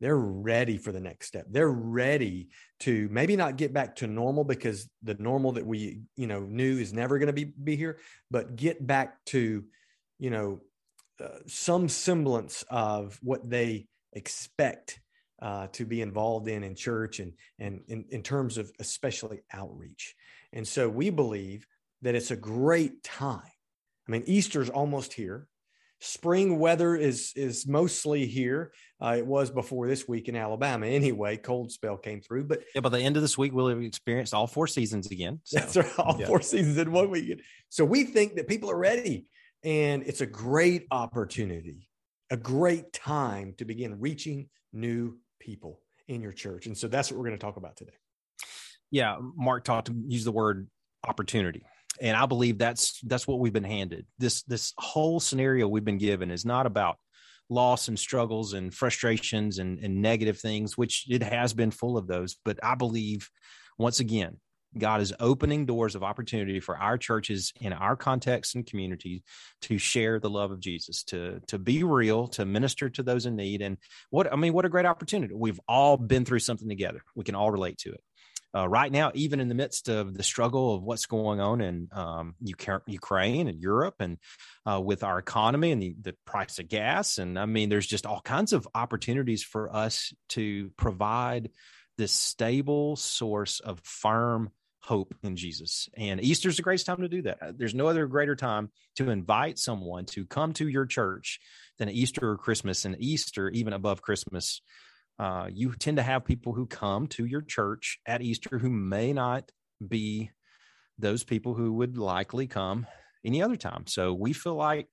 they're 0.00 0.16
ready 0.16 0.76
for 0.76 0.92
the 0.92 1.00
next 1.00 1.28
step. 1.28 1.46
They're 1.48 1.70
ready 1.70 2.48
to 2.80 3.08
maybe 3.10 3.36
not 3.36 3.56
get 3.56 3.72
back 3.72 3.96
to 3.96 4.06
normal 4.06 4.44
because 4.44 4.88
the 5.02 5.14
normal 5.14 5.52
that 5.52 5.66
we 5.66 6.00
you 6.16 6.26
know 6.26 6.40
knew 6.40 6.78
is 6.78 6.92
never 6.92 7.18
going 7.18 7.28
to 7.28 7.32
be 7.32 7.44
be 7.44 7.76
here 7.76 7.98
but 8.30 8.56
get 8.56 8.84
back 8.84 9.24
to 9.26 9.64
you 10.18 10.30
know 10.30 10.60
uh, 11.22 11.38
some 11.46 11.88
semblance 11.88 12.64
of 12.70 13.18
what 13.22 13.48
they 13.48 13.86
expect 14.12 15.00
uh, 15.40 15.68
to 15.68 15.84
be 15.84 16.00
involved 16.02 16.48
in 16.48 16.64
in 16.64 16.74
church 16.74 17.20
and 17.20 17.32
and 17.58 17.80
in, 17.88 18.04
in 18.10 18.22
terms 18.22 18.58
of 18.58 18.70
especially 18.80 19.42
outreach. 19.52 20.14
And 20.52 20.66
so 20.66 20.88
we 20.88 21.10
believe 21.10 21.66
that 22.02 22.14
it's 22.14 22.30
a 22.30 22.36
great 22.36 23.02
time. 23.02 23.42
I 24.08 24.10
mean 24.10 24.24
easter's 24.26 24.70
almost 24.70 25.12
here 25.12 25.46
spring 26.04 26.58
weather 26.58 26.94
is 26.94 27.32
is 27.34 27.66
mostly 27.66 28.26
here. 28.26 28.72
Uh, 29.00 29.16
it 29.18 29.26
was 29.26 29.50
before 29.50 29.88
this 29.88 30.06
week 30.06 30.28
in 30.28 30.36
Alabama 30.36 30.86
anyway. 30.86 31.36
Cold 31.36 31.72
spell 31.72 31.96
came 31.96 32.20
through, 32.20 32.44
but 32.44 32.62
yeah, 32.74 32.80
by 32.80 32.88
the 32.90 33.00
end 33.00 33.16
of 33.16 33.22
this 33.22 33.36
week, 33.36 33.52
we'll 33.52 33.68
have 33.68 33.80
experienced 33.80 34.34
all 34.34 34.46
four 34.46 34.66
seasons 34.66 35.10
again. 35.10 35.40
So, 35.44 35.58
that's 35.58 35.76
right, 35.76 35.98
all 35.98 36.16
yeah. 36.18 36.26
four 36.26 36.40
seasons 36.40 36.78
in 36.78 36.92
one 36.92 37.10
week. 37.10 37.40
So 37.68 37.84
we 37.84 38.04
think 38.04 38.36
that 38.36 38.48
people 38.48 38.70
are 38.70 38.78
ready, 38.78 39.26
and 39.62 40.02
it's 40.04 40.20
a 40.20 40.26
great 40.26 40.86
opportunity, 40.90 41.88
a 42.30 42.36
great 42.36 42.92
time 42.92 43.54
to 43.58 43.64
begin 43.64 43.98
reaching 43.98 44.48
new 44.72 45.18
people 45.40 45.80
in 46.08 46.20
your 46.20 46.32
church. 46.32 46.66
And 46.66 46.76
so 46.76 46.86
that's 46.86 47.10
what 47.10 47.18
we're 47.18 47.26
going 47.26 47.38
to 47.38 47.44
talk 47.44 47.56
about 47.56 47.76
today. 47.76 47.94
Yeah, 48.90 49.16
Mark 49.36 49.64
talked 49.64 49.88
to 49.88 49.94
use 50.06 50.24
the 50.24 50.32
word 50.32 50.68
opportunity 51.06 51.64
and 52.00 52.16
i 52.16 52.26
believe 52.26 52.58
that's 52.58 53.00
that's 53.02 53.26
what 53.26 53.38
we've 53.38 53.52
been 53.52 53.64
handed. 53.64 54.06
This 54.18 54.42
this 54.42 54.72
whole 54.78 55.20
scenario 55.20 55.68
we've 55.68 55.84
been 55.84 55.98
given 55.98 56.30
is 56.30 56.44
not 56.44 56.66
about 56.66 56.96
loss 57.50 57.88
and 57.88 57.98
struggles 57.98 58.54
and 58.54 58.72
frustrations 58.72 59.58
and, 59.58 59.78
and 59.80 60.00
negative 60.00 60.38
things 60.38 60.78
which 60.78 61.04
it 61.10 61.22
has 61.22 61.52
been 61.52 61.70
full 61.70 61.96
of 61.96 62.06
those. 62.06 62.36
But 62.44 62.58
i 62.62 62.74
believe 62.74 63.28
once 63.78 64.00
again 64.00 64.38
god 64.76 65.00
is 65.00 65.12
opening 65.20 65.66
doors 65.66 65.94
of 65.94 66.02
opportunity 66.02 66.58
for 66.58 66.76
our 66.76 66.98
churches 66.98 67.52
in 67.60 67.72
our 67.72 67.94
context 67.94 68.56
and 68.56 68.66
community 68.66 69.22
to 69.60 69.78
share 69.78 70.18
the 70.18 70.30
love 70.30 70.50
of 70.50 70.58
jesus 70.58 71.04
to 71.04 71.40
to 71.46 71.58
be 71.58 71.84
real 71.84 72.26
to 72.26 72.44
minister 72.44 72.90
to 72.90 73.02
those 73.02 73.26
in 73.26 73.36
need. 73.36 73.62
And 73.62 73.76
what 74.10 74.32
i 74.32 74.36
mean 74.36 74.52
what 74.52 74.64
a 74.64 74.70
great 74.70 74.86
opportunity. 74.86 75.34
We've 75.34 75.60
all 75.68 75.96
been 75.96 76.24
through 76.24 76.40
something 76.40 76.68
together. 76.68 77.02
We 77.14 77.24
can 77.24 77.34
all 77.34 77.50
relate 77.50 77.78
to 77.78 77.92
it 77.92 78.00
uh, 78.54 78.68
right 78.68 78.92
now, 78.92 79.10
even 79.14 79.40
in 79.40 79.48
the 79.48 79.54
midst 79.54 79.88
of 79.88 80.14
the 80.14 80.22
struggle 80.22 80.74
of 80.74 80.82
what's 80.82 81.06
going 81.06 81.40
on 81.40 81.60
in 81.60 81.88
um, 81.92 82.34
Ukraine 82.40 83.48
and 83.48 83.60
Europe, 83.60 83.96
and 84.00 84.18
uh, 84.64 84.80
with 84.80 85.02
our 85.02 85.18
economy 85.18 85.72
and 85.72 85.82
the, 85.82 85.94
the 86.00 86.14
price 86.24 86.58
of 86.58 86.68
gas, 86.68 87.18
and 87.18 87.38
I 87.38 87.46
mean, 87.46 87.68
there's 87.68 87.86
just 87.86 88.06
all 88.06 88.20
kinds 88.20 88.52
of 88.52 88.68
opportunities 88.74 89.42
for 89.42 89.74
us 89.74 90.14
to 90.30 90.70
provide 90.76 91.50
this 91.98 92.12
stable 92.12 92.96
source 92.96 93.60
of 93.60 93.80
firm 93.80 94.50
hope 94.84 95.14
in 95.22 95.34
Jesus. 95.34 95.88
And 95.96 96.22
Easter's 96.22 96.56
the 96.56 96.62
greatest 96.62 96.86
time 96.86 97.00
to 97.00 97.08
do 97.08 97.22
that. 97.22 97.38
Uh, 97.40 97.52
there's 97.56 97.74
no 97.74 97.86
other 97.86 98.06
greater 98.06 98.36
time 98.36 98.70
to 98.96 99.10
invite 99.10 99.58
someone 99.58 100.04
to 100.06 100.26
come 100.26 100.52
to 100.54 100.68
your 100.68 100.84
church 100.84 101.40
than 101.78 101.88
Easter 101.88 102.30
or 102.30 102.36
Christmas. 102.36 102.84
And 102.84 102.96
Easter, 102.98 103.48
even 103.48 103.72
above 103.72 104.02
Christmas, 104.02 104.60
uh, 105.18 105.48
you 105.52 105.74
tend 105.74 105.96
to 105.98 106.02
have 106.02 106.24
people 106.24 106.52
who 106.52 106.66
come 106.66 107.06
to 107.06 107.24
your 107.24 107.42
church 107.42 107.98
at 108.06 108.22
Easter 108.22 108.58
who 108.58 108.70
may 108.70 109.12
not 109.12 109.50
be 109.86 110.30
those 110.98 111.24
people 111.24 111.54
who 111.54 111.72
would 111.74 111.96
likely 111.96 112.46
come 112.46 112.86
any 113.24 113.42
other 113.42 113.56
time. 113.56 113.86
So 113.86 114.12
we 114.12 114.32
feel 114.32 114.54
like 114.54 114.88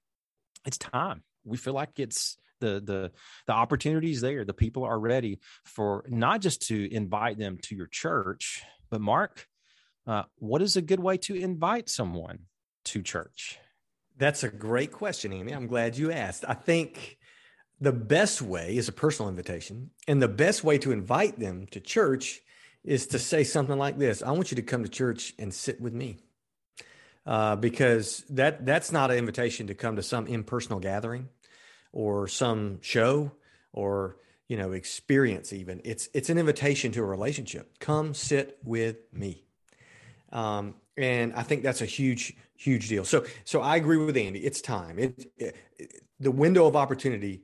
it's 0.66 0.78
time. 0.78 1.24
We 1.44 1.58
feel 1.58 1.74
like 1.74 2.00
it's 2.00 2.38
the 2.60 2.82
the 2.84 3.12
the 3.48 3.54
opportunities 3.54 4.22
there. 4.22 4.46
The 4.46 4.54
people 4.54 4.84
are 4.84 5.00
ready 5.00 5.40
for 5.66 6.06
not 6.08 6.42
just 6.42 6.68
to 6.68 6.94
invite 6.94 7.38
them 7.38 7.58
to 7.63 7.75
your 7.75 7.88
church, 7.88 8.63
but 8.90 9.01
Mark, 9.01 9.48
uh, 10.08 10.24
what 10.36 10.62
is 10.62 10.78
a 10.78 10.82
good 10.82 11.00
way 11.00 11.18
to 11.18 11.36
invite 11.36 11.90
someone 11.90 12.40
to 12.86 13.01
church? 13.01 13.60
That's 14.18 14.44
a 14.44 14.50
great 14.50 14.92
question, 14.92 15.34
Andy. 15.34 15.54
I'm 15.54 15.68
glad 15.68 15.98
you 15.98 16.12
asked. 16.12 16.46
I 16.48 16.54
think 16.54 17.18
the 17.82 17.92
best 17.92 18.42
way 18.42 18.78
is 18.78 18.88
a 18.88 18.92
personal 18.92 19.28
invitation, 19.28 19.90
and 20.08 20.22
the 20.22 20.28
best 20.28 20.64
way 20.64 20.78
to 20.78 20.92
invite 20.92 21.40
them 21.40 21.66
to 21.72 21.80
church 21.80 22.42
is 22.84 23.08
to 23.08 23.20
say 23.20 23.44
something 23.44 23.78
like 23.78 23.98
this: 23.98 24.22
"I 24.22 24.32
want 24.32 24.52
you 24.52 24.56
to 24.56 24.62
come 24.62 24.84
to 24.84 24.90
church 24.90 25.34
and 25.40 25.54
sit 25.54 25.82
with 25.82 25.94
me." 25.94 26.18
Uh, 27.26 27.56
because 27.56 28.24
that 28.30 28.66
that's 28.66 28.92
not 28.92 29.12
an 29.12 29.18
invitation 29.18 29.68
to 29.68 29.74
come 29.74 29.96
to 29.96 30.04
some 30.04 30.28
impersonal 30.28 30.80
gathering 30.80 31.30
or 31.92 32.28
some 32.28 32.80
show 32.82 33.32
or 33.74 34.18
you 34.48 34.58
know 34.58 34.72
experience 34.72 35.52
even. 35.52 35.82
It's 35.84 36.08
it's 36.14 36.30
an 36.30 36.38
invitation 36.38 36.92
to 36.94 37.02
a 37.02 37.06
relationship. 37.06 37.80
Come 37.80 38.14
sit 38.14 38.60
with 38.64 38.98
me. 39.12 39.44
Um, 40.32 40.76
and 40.98 41.34
i 41.34 41.44
think 41.44 41.64
that's 41.64 41.82
a 41.82 41.86
huge 41.86 42.36
huge 42.56 42.90
deal. 42.90 43.06
So 43.06 43.26
so 43.44 43.62
i 43.62 43.76
agree 43.76 43.98
with 43.98 44.18
andy. 44.18 44.40
It's 44.40 44.62
time. 44.62 45.00
It, 45.00 45.32
it, 45.38 45.56
it 45.78 46.04
the 46.20 46.32
window 46.32 46.68
of 46.68 46.76
opportunity 46.76 47.42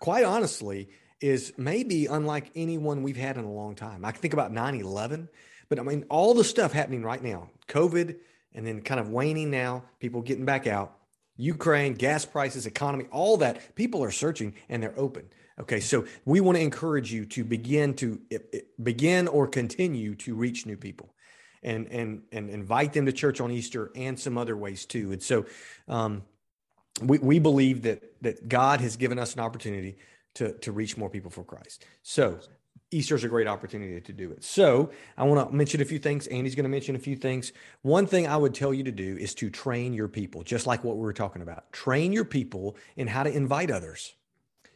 quite 0.00 0.24
honestly 0.24 0.88
is 1.20 1.52
maybe 1.56 2.06
unlike 2.06 2.50
anyone 2.54 3.02
we've 3.02 3.16
had 3.16 3.36
in 3.36 3.44
a 3.44 3.52
long 3.52 3.74
time 3.74 4.04
i 4.04 4.12
can 4.12 4.20
think 4.20 4.34
about 4.34 4.52
9-11 4.52 5.28
but 5.68 5.78
i 5.78 5.82
mean 5.82 6.04
all 6.08 6.34
the 6.34 6.44
stuff 6.44 6.72
happening 6.72 7.02
right 7.02 7.22
now 7.22 7.50
covid 7.66 8.16
and 8.54 8.66
then 8.66 8.80
kind 8.80 9.00
of 9.00 9.08
waning 9.08 9.50
now 9.50 9.84
people 10.00 10.22
getting 10.22 10.44
back 10.44 10.66
out 10.66 10.98
Ukraine, 11.38 11.94
gas 11.94 12.24
prices, 12.24 12.66
economy, 12.66 13.06
all 13.12 13.38
that. 13.38 13.76
People 13.76 14.02
are 14.02 14.10
searching 14.10 14.54
and 14.68 14.82
they're 14.82 14.98
open. 14.98 15.28
Okay, 15.60 15.80
so 15.80 16.04
we 16.24 16.40
want 16.40 16.56
to 16.56 16.62
encourage 16.62 17.12
you 17.12 17.24
to 17.26 17.44
begin 17.44 17.94
to 17.94 18.20
begin 18.82 19.26
or 19.26 19.46
continue 19.48 20.14
to 20.16 20.34
reach 20.34 20.66
new 20.66 20.76
people, 20.76 21.14
and 21.62 21.86
and 21.88 22.22
and 22.30 22.50
invite 22.50 22.92
them 22.92 23.06
to 23.06 23.12
church 23.12 23.40
on 23.40 23.50
Easter 23.50 23.90
and 23.96 24.18
some 24.18 24.38
other 24.38 24.56
ways 24.56 24.84
too. 24.84 25.10
And 25.10 25.22
so, 25.22 25.46
um, 25.88 26.22
we 27.02 27.18
we 27.18 27.38
believe 27.38 27.82
that 27.82 28.02
that 28.22 28.48
God 28.48 28.80
has 28.80 28.96
given 28.96 29.18
us 29.18 29.34
an 29.34 29.40
opportunity 29.40 29.98
to 30.34 30.52
to 30.58 30.72
reach 30.72 30.96
more 30.96 31.10
people 31.10 31.30
for 31.30 31.44
Christ. 31.44 31.84
So 32.02 32.40
Easter 32.90 33.14
is 33.14 33.24
a 33.24 33.28
great 33.28 33.46
opportunity 33.46 34.00
to 34.00 34.12
do 34.12 34.30
it. 34.30 34.42
So 34.42 34.90
I 35.16 35.24
want 35.24 35.50
to 35.50 35.54
mention 35.54 35.82
a 35.82 35.84
few 35.84 35.98
things. 35.98 36.26
Andy's 36.28 36.54
going 36.54 36.64
to 36.64 36.70
mention 36.70 36.96
a 36.96 36.98
few 36.98 37.16
things. 37.16 37.52
One 37.82 38.06
thing 38.06 38.26
I 38.26 38.36
would 38.36 38.54
tell 38.54 38.72
you 38.72 38.82
to 38.84 38.92
do 38.92 39.16
is 39.16 39.34
to 39.34 39.50
train 39.50 39.92
your 39.92 40.08
people, 40.08 40.42
just 40.42 40.66
like 40.66 40.84
what 40.84 40.96
we 40.96 41.02
were 41.02 41.12
talking 41.12 41.42
about. 41.42 41.70
Train 41.72 42.12
your 42.12 42.24
people 42.24 42.76
in 42.96 43.06
how 43.06 43.24
to 43.24 43.30
invite 43.30 43.70
others. 43.70 44.14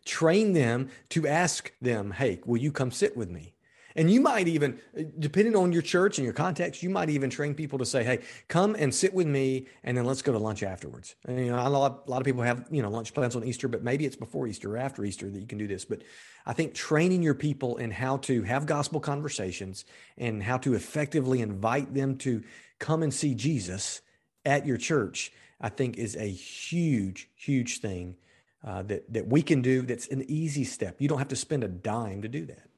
Train 0.04 0.52
them 0.52 0.90
to 1.10 1.26
ask 1.26 1.72
them, 1.80 2.10
hey, 2.10 2.40
will 2.44 2.58
you 2.58 2.70
come 2.70 2.90
sit 2.90 3.16
with 3.16 3.30
me? 3.30 3.54
And 3.94 4.10
you 4.10 4.20
might 4.20 4.48
even, 4.48 4.80
depending 5.18 5.54
on 5.56 5.72
your 5.72 5.82
church 5.82 6.18
and 6.18 6.24
your 6.24 6.34
context, 6.34 6.82
you 6.82 6.90
might 6.90 7.10
even 7.10 7.30
train 7.30 7.54
people 7.54 7.78
to 7.78 7.86
say, 7.86 8.04
"Hey, 8.04 8.20
come 8.48 8.74
and 8.78 8.94
sit 8.94 9.12
with 9.12 9.26
me, 9.26 9.66
and 9.84 9.96
then 9.96 10.04
let's 10.04 10.22
go 10.22 10.32
to 10.32 10.38
lunch 10.38 10.62
afterwards." 10.62 11.14
And, 11.26 11.38
you 11.38 11.52
know, 11.52 11.56
a 11.56 11.68
lot, 11.68 12.04
a 12.06 12.10
lot 12.10 12.20
of 12.20 12.24
people 12.24 12.42
have 12.42 12.66
you 12.70 12.82
know 12.82 12.90
lunch 12.90 13.12
plans 13.14 13.36
on 13.36 13.44
Easter, 13.44 13.68
but 13.68 13.82
maybe 13.82 14.06
it's 14.06 14.16
before 14.16 14.46
Easter 14.46 14.74
or 14.74 14.78
after 14.78 15.04
Easter 15.04 15.28
that 15.28 15.38
you 15.38 15.46
can 15.46 15.58
do 15.58 15.66
this. 15.66 15.84
But 15.84 16.02
I 16.46 16.52
think 16.52 16.74
training 16.74 17.22
your 17.22 17.34
people 17.34 17.76
in 17.76 17.90
how 17.90 18.16
to 18.18 18.42
have 18.42 18.66
gospel 18.66 19.00
conversations 19.00 19.84
and 20.16 20.42
how 20.42 20.58
to 20.58 20.74
effectively 20.74 21.40
invite 21.40 21.94
them 21.94 22.16
to 22.18 22.42
come 22.78 23.02
and 23.02 23.12
see 23.12 23.34
Jesus 23.34 24.00
at 24.44 24.66
your 24.66 24.76
church, 24.76 25.32
I 25.60 25.68
think, 25.68 25.98
is 25.98 26.16
a 26.16 26.28
huge, 26.28 27.28
huge 27.36 27.80
thing 27.80 28.16
uh, 28.64 28.82
that 28.82 29.12
that 29.12 29.26
we 29.28 29.42
can 29.42 29.62
do. 29.62 29.82
That's 29.82 30.08
an 30.08 30.24
easy 30.28 30.64
step. 30.64 31.00
You 31.00 31.08
don't 31.08 31.18
have 31.18 31.28
to 31.28 31.36
spend 31.36 31.62
a 31.62 31.68
dime 31.68 32.22
to 32.22 32.28
do 32.28 32.46
that. 32.46 32.71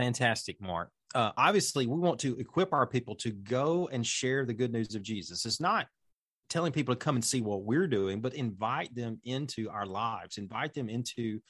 Fantastic, 0.00 0.60
Mark. 0.62 0.90
Uh, 1.14 1.32
obviously, 1.36 1.86
we 1.86 1.98
want 1.98 2.20
to 2.20 2.38
equip 2.38 2.72
our 2.72 2.86
people 2.86 3.16
to 3.16 3.30
go 3.30 3.88
and 3.92 4.06
share 4.06 4.46
the 4.46 4.54
good 4.54 4.72
news 4.72 4.94
of 4.94 5.02
Jesus. 5.02 5.44
It's 5.44 5.60
not 5.60 5.88
telling 6.48 6.72
people 6.72 6.94
to 6.94 6.98
come 6.98 7.16
and 7.16 7.24
see 7.24 7.42
what 7.42 7.64
we're 7.64 7.86
doing, 7.86 8.22
but 8.22 8.32
invite 8.32 8.94
them 8.94 9.20
into 9.24 9.68
our 9.68 9.84
lives, 9.84 10.38
invite 10.38 10.72
them 10.72 10.88
into, 10.88 11.40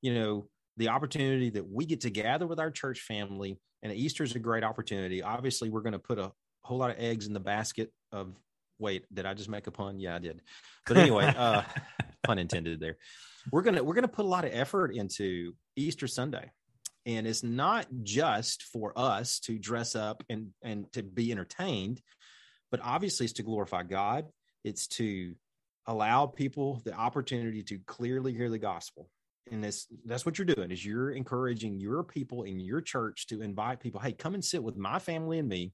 you 0.00 0.14
know, 0.14 0.48
the 0.78 0.88
opportunity 0.88 1.50
that 1.50 1.68
we 1.68 1.84
get 1.84 2.00
to 2.00 2.10
gather 2.10 2.46
with 2.46 2.58
our 2.58 2.70
church 2.70 3.00
family. 3.00 3.58
And 3.82 3.92
Easter 3.92 4.24
is 4.24 4.34
a 4.34 4.38
great 4.38 4.64
opportunity. 4.64 5.22
Obviously, 5.22 5.68
we're 5.68 5.82
going 5.82 5.92
to 5.92 5.98
put 5.98 6.18
a 6.18 6.32
whole 6.62 6.78
lot 6.78 6.90
of 6.90 6.96
eggs 6.98 7.26
in 7.26 7.34
the 7.34 7.40
basket 7.40 7.92
of. 8.10 8.34
Wait, 8.78 9.04
did 9.12 9.26
I 9.26 9.34
just 9.34 9.50
make 9.50 9.66
a 9.68 9.70
pun? 9.70 10.00
Yeah, 10.00 10.16
I 10.16 10.18
did. 10.18 10.40
But 10.86 10.96
anyway, 10.96 11.26
uh, 11.36 11.62
pun 12.24 12.38
intended 12.38 12.80
there. 12.80 12.96
We're 13.52 13.62
gonna 13.62 13.84
we're 13.84 13.94
gonna 13.94 14.08
put 14.08 14.24
a 14.24 14.28
lot 14.28 14.44
of 14.44 14.50
effort 14.52 14.92
into 14.92 15.52
Easter 15.76 16.08
Sunday 16.08 16.50
and 17.04 17.26
it's 17.26 17.42
not 17.42 17.86
just 18.02 18.62
for 18.64 18.92
us 18.96 19.40
to 19.40 19.58
dress 19.58 19.94
up 19.96 20.22
and 20.28 20.48
and 20.62 20.92
to 20.92 21.02
be 21.02 21.32
entertained 21.32 22.00
but 22.72 22.80
obviously 22.82 23.24
it's 23.24 23.34
to 23.34 23.44
glorify 23.44 23.84
god. 23.84 24.26
It's 24.64 24.88
to 24.88 25.34
allow 25.86 26.26
people 26.26 26.80
the 26.84 26.94
opportunity 26.94 27.62
to 27.64 27.78
clearly 27.86 28.32
hear 28.32 28.48
the 28.48 28.58
gospel. 28.58 29.08
And 29.50 29.62
that's 29.62 29.86
that's 30.06 30.24
what 30.24 30.38
you're 30.38 30.46
doing 30.46 30.70
is 30.70 30.84
you're 30.84 31.10
encouraging 31.10 31.78
your 31.78 32.02
people 32.02 32.44
in 32.44 32.58
your 32.58 32.80
church 32.80 33.26
to 33.26 33.42
invite 33.42 33.80
people 33.80 34.00
hey 34.00 34.12
come 34.12 34.34
and 34.34 34.44
sit 34.44 34.62
with 34.62 34.76
my 34.76 34.98
family 34.98 35.38
and 35.38 35.48
me 35.48 35.72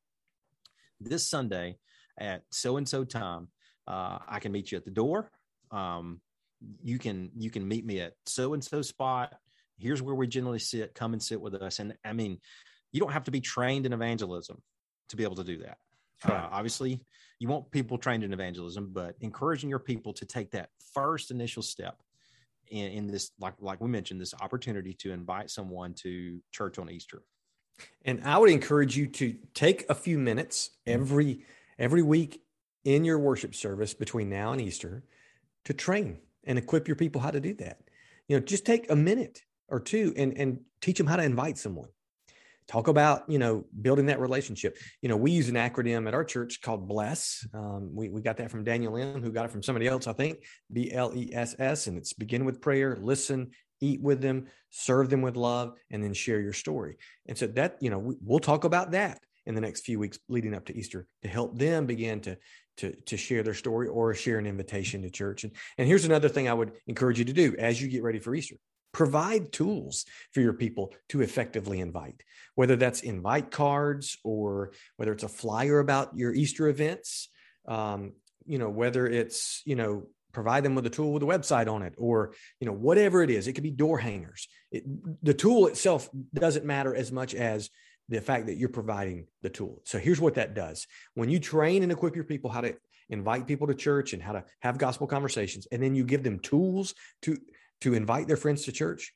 this 1.01 1.27
sunday 1.27 1.77
at 2.19 2.43
so 2.51 2.77
and 2.77 2.89
so 2.89 3.05
time. 3.05 3.49
Uh, 3.87 4.19
i 4.29 4.39
can 4.41 4.53
meet 4.53 4.73
you 4.73 4.79
at 4.79 4.85
the 4.85 4.91
door. 4.91 5.31
Um, 5.71 6.21
you 6.83 6.99
can 6.99 7.31
you 7.37 7.51
can 7.51 7.69
meet 7.69 7.87
me 7.87 8.01
at 8.01 8.15
so 8.27 8.55
and 8.55 8.65
so 8.65 8.83
spot 8.83 9.35
here's 9.79 10.03
where 10.03 10.15
we 10.15 10.27
generally 10.27 10.59
sit 10.59 10.95
come 10.95 11.13
and 11.13 11.23
sit 11.23 11.41
with 11.41 11.55
us. 11.55 11.79
And 11.79 11.95
i 12.05 12.13
mean 12.13 12.39
you 12.93 13.01
don't 13.01 13.13
have 13.13 13.25
to 13.25 13.31
be 13.31 13.41
trained 13.41 13.87
in 13.87 13.93
evangelism 13.93 14.61
to 15.11 15.17
be 15.17 15.23
able 15.23 15.37
to 15.37 15.45
do 15.45 15.59
that. 15.59 15.79
Uh, 16.25 16.49
obviously 16.51 17.01
you 17.39 17.49
want 17.49 17.71
people 17.71 17.97
trained 17.97 18.25
in 18.25 18.33
evangelism 18.33 18.91
but 18.93 19.15
encouraging 19.21 19.71
your 19.71 19.79
people 19.79 20.13
to 20.13 20.27
take 20.27 20.51
that 20.51 20.71
first 20.93 21.31
initial 21.31 21.63
step 21.63 21.97
in, 22.71 22.91
in 22.93 23.07
this 23.07 23.31
like 23.39 23.55
like 23.61 23.81
we 23.81 23.89
mentioned 23.89 24.21
this 24.21 24.35
opportunity 24.41 24.93
to 24.95 25.13
invite 25.13 25.51
someone 25.51 25.95
to 25.95 26.41
church 26.53 26.79
on 26.79 26.91
easter. 26.91 27.23
And 28.05 28.23
i 28.25 28.37
would 28.37 28.51
encourage 28.51 28.97
you 28.97 29.07
to 29.07 29.37
take 29.55 29.89
a 29.89 29.95
few 29.95 30.19
minutes 30.19 30.71
every 30.87 31.45
every 31.79 32.03
week 32.03 32.43
in 32.85 33.05
your 33.05 33.19
worship 33.19 33.55
service 33.55 33.95
between 33.95 34.29
now 34.29 34.53
and 34.53 34.61
easter 34.61 35.05
to 35.65 35.75
train 35.75 36.19
and 36.45 36.59
equip 36.59 36.89
your 36.89 36.97
people 36.97 37.21
how 37.21 37.31
to 37.31 37.41
do 37.41 37.55
that. 37.55 37.79
You 38.27 38.37
know 38.37 38.45
just 38.45 38.67
take 38.67 38.91
a 38.91 38.97
minute 38.97 39.43
or 39.69 39.81
two 39.81 40.13
and 40.17 40.37
and 40.37 40.61
teach 40.81 40.99
them 40.99 41.07
how 41.07 41.17
to 41.17 41.23
invite 41.23 41.59
someone. 41.59 41.89
Talk 42.67 42.89
about 42.89 43.29
you 43.29 43.39
know 43.39 43.65
building 43.81 44.07
that 44.07 44.21
relationship. 44.21 44.77
You 45.03 45.09
know 45.09 45.17
we 45.17 45.31
use 45.31 45.49
an 45.49 45.55
acronym 45.55 46.07
at 46.07 46.15
our 46.15 46.25
church 46.25 46.61
called 46.61 46.87
bless. 46.87 47.47
Um, 47.55 47.95
we, 47.95 48.09
we 48.09 48.21
got 48.21 48.37
that 48.39 48.51
from 48.51 48.65
daniel 48.65 48.97
m 48.97 49.23
who 49.23 49.33
got 49.33 49.47
it 49.47 49.51
from 49.51 49.63
somebody 49.63 49.87
else 49.87 50.07
i 50.07 50.13
think 50.13 50.45
b-l-e-s-s 50.73 51.87
and 51.87 51.97
it's 51.97 52.13
begin 52.13 52.45
with 52.45 52.61
prayer 52.61 52.99
listen 53.01 53.51
eat 53.81 54.01
with 54.03 54.21
them 54.21 54.47
serve 54.71 55.09
them 55.09 55.23
with 55.23 55.37
love 55.37 55.75
and 55.91 56.03
then 56.03 56.13
share 56.13 56.41
your 56.41 56.53
story. 56.53 56.97
And 57.27 57.37
so 57.37 57.47
that 57.49 57.77
you 57.81 57.91
know 57.91 57.99
we, 57.99 58.17
we'll 58.21 58.39
talk 58.39 58.65
about 58.65 58.93
that 58.93 59.21
in 59.47 59.55
the 59.55 59.61
next 59.61 59.83
few 59.83 59.99
weeks 59.99 60.19
leading 60.29 60.55
up 60.55 60.67
to 60.67 60.77
easter 60.77 61.07
to 61.23 61.29
help 61.29 61.59
them 61.59 61.87
begin 61.87 62.21
to 62.23 62.37
to 62.79 62.95
to 63.07 63.17
share 63.17 63.43
their 63.43 63.55
story 63.55 63.89
or 63.89 64.15
share 64.15 64.39
an 64.39 64.47
invitation 64.47 65.03
to 65.03 65.11
church. 65.11 65.45
And 65.45 65.53
and 65.79 65.87
here's 65.87 66.05
another 66.05 66.29
thing 66.29 66.49
i 66.49 66.55
would 66.55 66.73
encourage 66.87 67.19
you 67.19 67.25
to 67.25 67.33
do 67.33 67.55
as 67.59 67.81
you 67.81 67.89
get 67.89 68.03
ready 68.03 68.19
for 68.19 68.35
easter 68.35 68.57
provide 68.93 69.53
tools 69.53 70.05
for 70.33 70.41
your 70.41 70.53
people 70.53 70.95
to 71.09 71.21
effectively 71.21 71.81
invite 71.81 72.23
whether 72.55 72.77
that's 72.77 73.01
invite 73.01 73.51
cards 73.51 74.19
or 74.25 74.73
whether 74.97 75.13
it's 75.13 75.25
a 75.25 75.29
flyer 75.29 75.79
about 75.79 76.17
your 76.17 76.35
easter 76.35 76.69
events 76.69 77.29
um, 77.69 78.13
you 78.47 78.59
know 78.59 78.71
whether 78.71 79.07
it's 79.07 79.63
you 79.65 79.77
know 79.77 80.07
provide 80.33 80.63
them 80.63 80.75
with 80.75 80.87
a 80.87 80.91
tool 80.91 81.13
with 81.13 81.23
a 81.23 81.27
website 81.27 81.73
on 81.73 81.83
it 81.83 81.95
or 81.97 82.33
you 82.61 82.67
know 82.67 82.73
whatever 82.73 83.23
it 83.23 83.31
is. 83.31 83.49
It 83.49 83.55
could 83.55 83.65
be 83.65 83.71
door 83.71 83.99
hangers. 83.99 84.49
It, 84.71 84.85
the 85.23 85.35
tool 85.35 85.67
itself 85.67 86.09
doesn't 86.35 86.65
matter 86.65 86.95
as 86.95 87.11
much 87.11 87.35
as 87.35 87.71
the 88.09 88.21
fact 88.21 88.47
that 88.47 88.57
you're 88.57 88.69
providing 88.69 89.27
the 89.43 89.51
tool. 89.51 89.83
So 89.85 89.99
here's 89.99 90.21
what 90.21 90.35
that 90.35 90.55
does. 90.55 90.87
When 91.15 91.29
you 91.29 91.39
train 91.39 91.83
and 91.83 91.93
equip 91.93 92.15
your 92.15 92.25
people 92.25 92.51
how 92.51 92.63
to 92.63 92.75
invite 93.11 93.47
people 93.47 93.67
to 93.67 93.75
church 93.75 94.13
and 94.13 94.23
how 94.23 94.33
to 94.33 94.45
have 94.61 94.79
gospel 94.79 95.07
conversations 95.07 95.67
and 95.73 95.83
then 95.83 95.95
you 95.95 96.05
give 96.05 96.23
them 96.23 96.39
tools 96.39 96.95
to 97.23 97.39
to 97.81 97.95
invite 97.95 98.29
their 98.29 98.37
friends 98.37 98.65
to 98.65 98.73
church. 98.73 99.13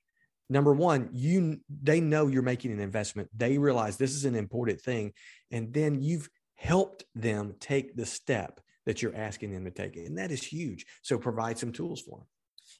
Number 0.48 0.72
one 0.74 1.08
you 1.12 1.60
they 1.82 2.00
know 2.00 2.26
you're 2.26 2.42
making 2.42 2.72
an 2.72 2.80
investment. 2.80 3.28
They 3.36 3.58
realize 3.58 3.96
this 3.96 4.14
is 4.14 4.24
an 4.24 4.34
important 4.34 4.80
thing. 4.80 5.12
And 5.50 5.72
then 5.72 6.00
you've 6.00 6.28
helped 6.56 7.04
them 7.14 7.54
take 7.58 7.96
the 7.96 8.06
step 8.06 8.60
that 8.86 9.00
you're 9.00 9.16
asking 9.16 9.52
them 9.52 9.64
to 9.64 9.70
take. 9.70 9.96
And 9.96 10.18
that 10.18 10.30
is 10.30 10.42
huge. 10.42 10.84
So 11.02 11.18
provide 11.18 11.58
some 11.58 11.72
tools 11.72 12.00
for 12.00 12.18
them. 12.18 12.26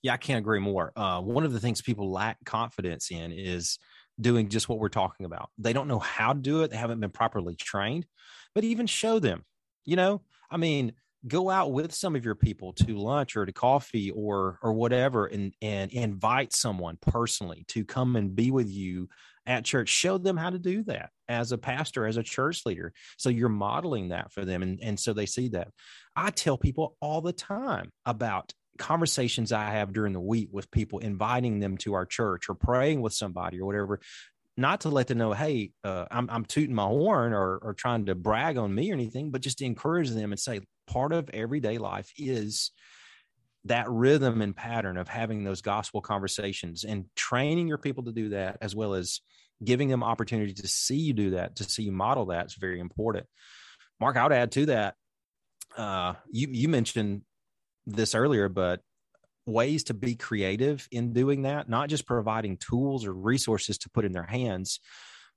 Yeah 0.03 0.15
i 0.15 0.17
can't 0.17 0.39
agree 0.39 0.61
more. 0.61 0.93
Uh, 0.97 1.21
one 1.21 1.45
of 1.45 1.53
the 1.53 1.61
things 1.61 1.81
people 1.81 2.11
lack 2.11 2.45
confidence 2.45 3.11
in 3.11 3.33
is 3.33 3.79
doing 4.21 4.49
just 4.49 4.69
what 4.69 4.79
we're 4.79 4.89
talking 4.89 5.27
about. 5.27 5.51
They 5.59 5.73
don't 5.73 5.89
know 5.89 5.99
how 5.99 6.33
to 6.33 6.39
do 6.39 6.63
it. 6.63 6.71
They 6.71 6.77
haven't 6.77 7.01
been 7.01 7.11
properly 7.11 7.57
trained, 7.57 8.07
but 8.55 8.65
even 8.65 8.87
show 8.87 9.19
them, 9.19 9.45
you 9.85 9.97
know, 9.97 10.23
I 10.51 10.59
mean, 10.59 10.93
go 11.27 11.51
out 11.51 11.73
with 11.73 11.95
some 11.95 12.17
of 12.17 12.25
your 12.25 12.35
people 12.35 12.73
to 12.73 12.97
lunch 12.97 13.37
or 13.37 13.47
to 13.47 13.53
coffee 13.53 14.11
or 14.11 14.59
or 14.63 14.73
whatever 14.73 15.27
and 15.27 15.55
and 15.63 15.93
invite 15.93 16.53
someone 16.53 16.99
personally 17.01 17.65
to 17.69 17.85
come 17.85 18.17
and 18.17 18.35
be 18.35 18.51
with 18.51 18.69
you 18.69 19.09
at 19.47 19.65
church. 19.65 19.89
Show 19.89 20.19
them 20.19 20.37
how 20.37 20.51
to 20.51 20.59
do 20.59 20.83
that 20.85 21.11
as 21.29 21.53
a 21.53 21.59
pastor 21.59 22.07
as 22.07 22.17
a 22.17 22.23
church 22.23 22.65
leader. 22.67 22.93
So 23.19 23.29
you're 23.29 23.49
modeling 23.49 24.09
that 24.09 24.33
for 24.33 24.45
them 24.45 24.63
and 24.63 24.81
and 24.83 24.99
so 24.99 25.13
they 25.13 25.27
see 25.27 25.49
that. 25.49 25.69
I 26.17 26.31
tell 26.31 26.59
people 26.59 26.97
all 27.01 27.21
the 27.21 27.33
time 27.33 27.91
about 28.05 28.53
conversations 28.79 29.53
i 29.53 29.71
have 29.71 29.93
during 29.93 30.15
the 30.15 30.21
week 30.21 30.49
with 30.51 30.71
people 30.71 30.99
inviting 30.99 31.61
them 31.61 31.77
to 31.77 31.93
our 31.93 32.07
church 32.07 32.49
or 32.49 32.55
praying 32.55 33.03
with 33.03 33.13
somebody 33.13 33.61
or 33.61 33.67
whatever 33.67 34.01
not 34.57 34.83
to 34.83 34.91
let 34.91 35.07
them 35.07 35.19
know, 35.19 35.33
hey, 35.33 35.73
uh, 35.83 36.07
I'm, 36.11 36.29
I'm 36.31 36.45
tooting 36.45 36.75
my 36.75 36.87
horn 36.87 37.33
or, 37.33 37.57
or 37.59 37.75
trying 37.75 38.07
to 38.07 38.15
brag 38.15 38.59
on 38.59 38.75
me 38.75 38.91
or 38.91 38.95
anything, 38.95 39.31
but 39.31 39.41
just 39.41 39.59
to 39.59 39.65
encourage 39.65 40.11
them 40.11 40.33
and 40.33 40.41
say, 40.41 40.61
part 40.87 41.13
of 41.13 41.31
everyday 41.31 41.79
life 41.79 42.13
is 42.19 42.71
that 43.65 43.89
rhythm 43.89 44.43
and 44.43 44.57
pattern 44.57 44.97
of 44.97 45.09
having 45.09 45.45
those 45.45 45.63
gospel 45.63 46.01
conversations 46.01 46.85
and 46.85 47.07
training 47.15 47.69
your 47.69 47.79
people 47.79 48.05
to 48.05 48.13
do 48.13 48.31
that 48.31 48.59
as 48.61 48.75
well 48.75 48.95
as 48.95 49.21
giving 49.65 49.89
them 49.89 50.03
opportunity 50.03 50.53
to 50.53 50.67
see 50.67 50.97
you 50.97 51.13
do 51.13 51.31
that 51.31 51.57
to 51.57 51.65
see 51.65 51.85
you 51.85 51.93
model 51.93 52.27
that 52.27 52.47
is 52.47 52.55
very 52.55 52.81
important. 52.81 53.27
Mark 54.01 54.17
i 54.17 54.23
would 54.25 54.33
add 54.33 54.51
to 54.53 54.67
that 54.67 54.95
uh, 55.77 56.15
you 56.31 56.49
you 56.51 56.69
mentioned 56.69 57.23
this 57.87 58.15
earlier 58.15 58.49
but 58.49 58.81
ways 59.47 59.85
to 59.85 59.95
be 59.95 60.15
creative 60.15 60.87
in 60.91 61.13
doing 61.13 61.43
that 61.43 61.69
not 61.69 61.89
just 61.89 62.07
providing 62.07 62.57
tools 62.57 63.05
or 63.05 63.13
resources 63.13 63.77
to 63.79 63.91
put 63.91 64.05
in 64.05 64.13
their 64.13 64.23
hands 64.23 64.81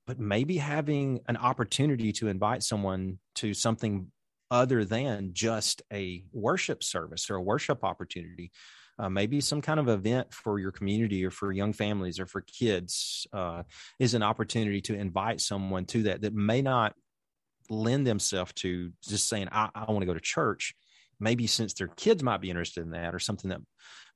but 0.08 0.20
maybe 0.20 0.58
having 0.58 1.20
an 1.28 1.38
opportunity 1.38 2.12
to 2.14 2.28
invite 2.28 2.64
someone 2.64 3.18
to 3.36 3.54
something 3.54 4.12
other 4.52 4.86
than 4.86 5.32
just 5.34 5.82
a 5.92 6.24
worship 6.32 6.84
service 6.84 7.30
or 7.30 7.36
a 7.36 7.42
worship 7.42 7.84
opportunity. 7.84 8.52
Uh, 8.98 9.10
maybe 9.10 9.42
some 9.42 9.62
kind 9.62 9.80
of 9.80 9.90
event 9.90 10.34
for 10.34 10.58
your 10.58 10.72
community 10.72 11.26
or 11.26 11.32
for 11.32 11.52
young 11.52 11.74
families 11.74 12.20
or 12.20 12.26
for 12.26 12.42
kids 12.42 13.28
uh, 13.34 13.64
is 14.00 14.14
an 14.14 14.24
opportunity 14.24 14.80
to 14.80 14.96
invite 14.96 15.42
someone 15.42 15.86
to 15.86 16.04
that 16.04 16.22
that 16.22 16.34
may 16.34 16.62
not 16.62 16.94
lend 17.70 18.08
themselves 18.08 18.54
to 18.54 18.92
just 19.06 19.28
saying, 19.28 19.50
I, 19.52 19.70
I 19.76 19.92
want 19.92 20.02
to 20.02 20.06
go 20.06 20.14
to 20.14 20.20
church. 20.22 20.76
Maybe 21.20 21.48
since 21.48 21.74
their 21.74 21.88
kids 21.88 22.24
might 22.24 22.42
be 22.42 22.50
interested 22.50 22.84
in 22.84 22.92
that 22.92 23.16
or 23.16 23.20
something 23.20 23.50
that 23.50 23.62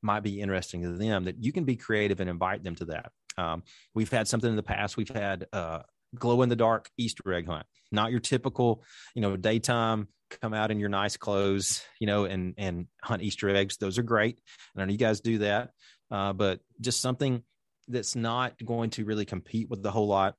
might 0.02 0.22
be 0.22 0.42
interesting 0.42 0.82
to 0.84 0.94
them, 0.94 1.26
that 1.26 1.44
you 1.44 1.52
can 1.52 1.66
be 1.66 1.76
creative 1.76 2.20
and 2.20 2.30
invite 2.30 2.64
them 2.64 2.76
to 2.76 2.86
that. 2.86 3.12
Um, 3.38 3.64
we've 3.94 4.12
had 4.12 4.28
something 4.28 4.50
in 4.50 4.56
the 4.56 4.64
past. 4.64 4.98
We've 4.98 5.10
had 5.10 5.48
uh, 5.54 5.80
glow 6.16 6.42
in 6.42 6.50
the 6.50 6.56
dark 6.56 6.90
Easter 6.98 7.34
egg 7.34 7.48
hunt, 7.48 7.66
not 7.92 8.12
your 8.12 8.20
typical, 8.20 8.84
you 9.16 9.22
know, 9.22 9.38
daytime 9.38 10.08
come 10.42 10.54
out 10.54 10.72
in 10.72 10.80
your 10.80 10.90
nice 10.90 11.18
clothes, 11.18 11.84
you 12.00 12.08
know, 12.08 12.26
and 12.26 12.54
and 12.58 12.88
hunt 13.04 13.24
Easter 13.24 13.50
eggs. 13.50 13.78
Those 13.78 13.98
are 13.98 14.04
great. 14.04 14.40
And 14.76 14.82
I 14.82 14.86
know 14.86 14.92
you 14.92 14.98
guys 14.98 15.22
do 15.22 15.40
that, 15.40 15.72
uh, 16.12 16.34
but 16.34 16.60
just 16.80 17.02
something 17.02 17.44
that's 17.88 18.16
not 18.16 18.54
going 18.64 18.92
to 18.92 19.06
really 19.06 19.26
compete 19.26 19.70
with 19.70 19.82
the 19.82 19.92
whole 19.92 20.08
lot 20.08 20.36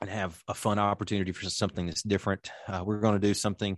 and 0.00 0.10
have 0.10 0.40
a 0.46 0.54
fun 0.54 0.78
opportunity 0.78 1.32
for 1.32 1.48
something 1.48 1.86
that's 1.86 2.02
different. 2.02 2.50
Uh, 2.68 2.82
we're 2.84 3.00
going 3.00 3.20
to 3.20 3.26
do 3.26 3.34
something 3.34 3.76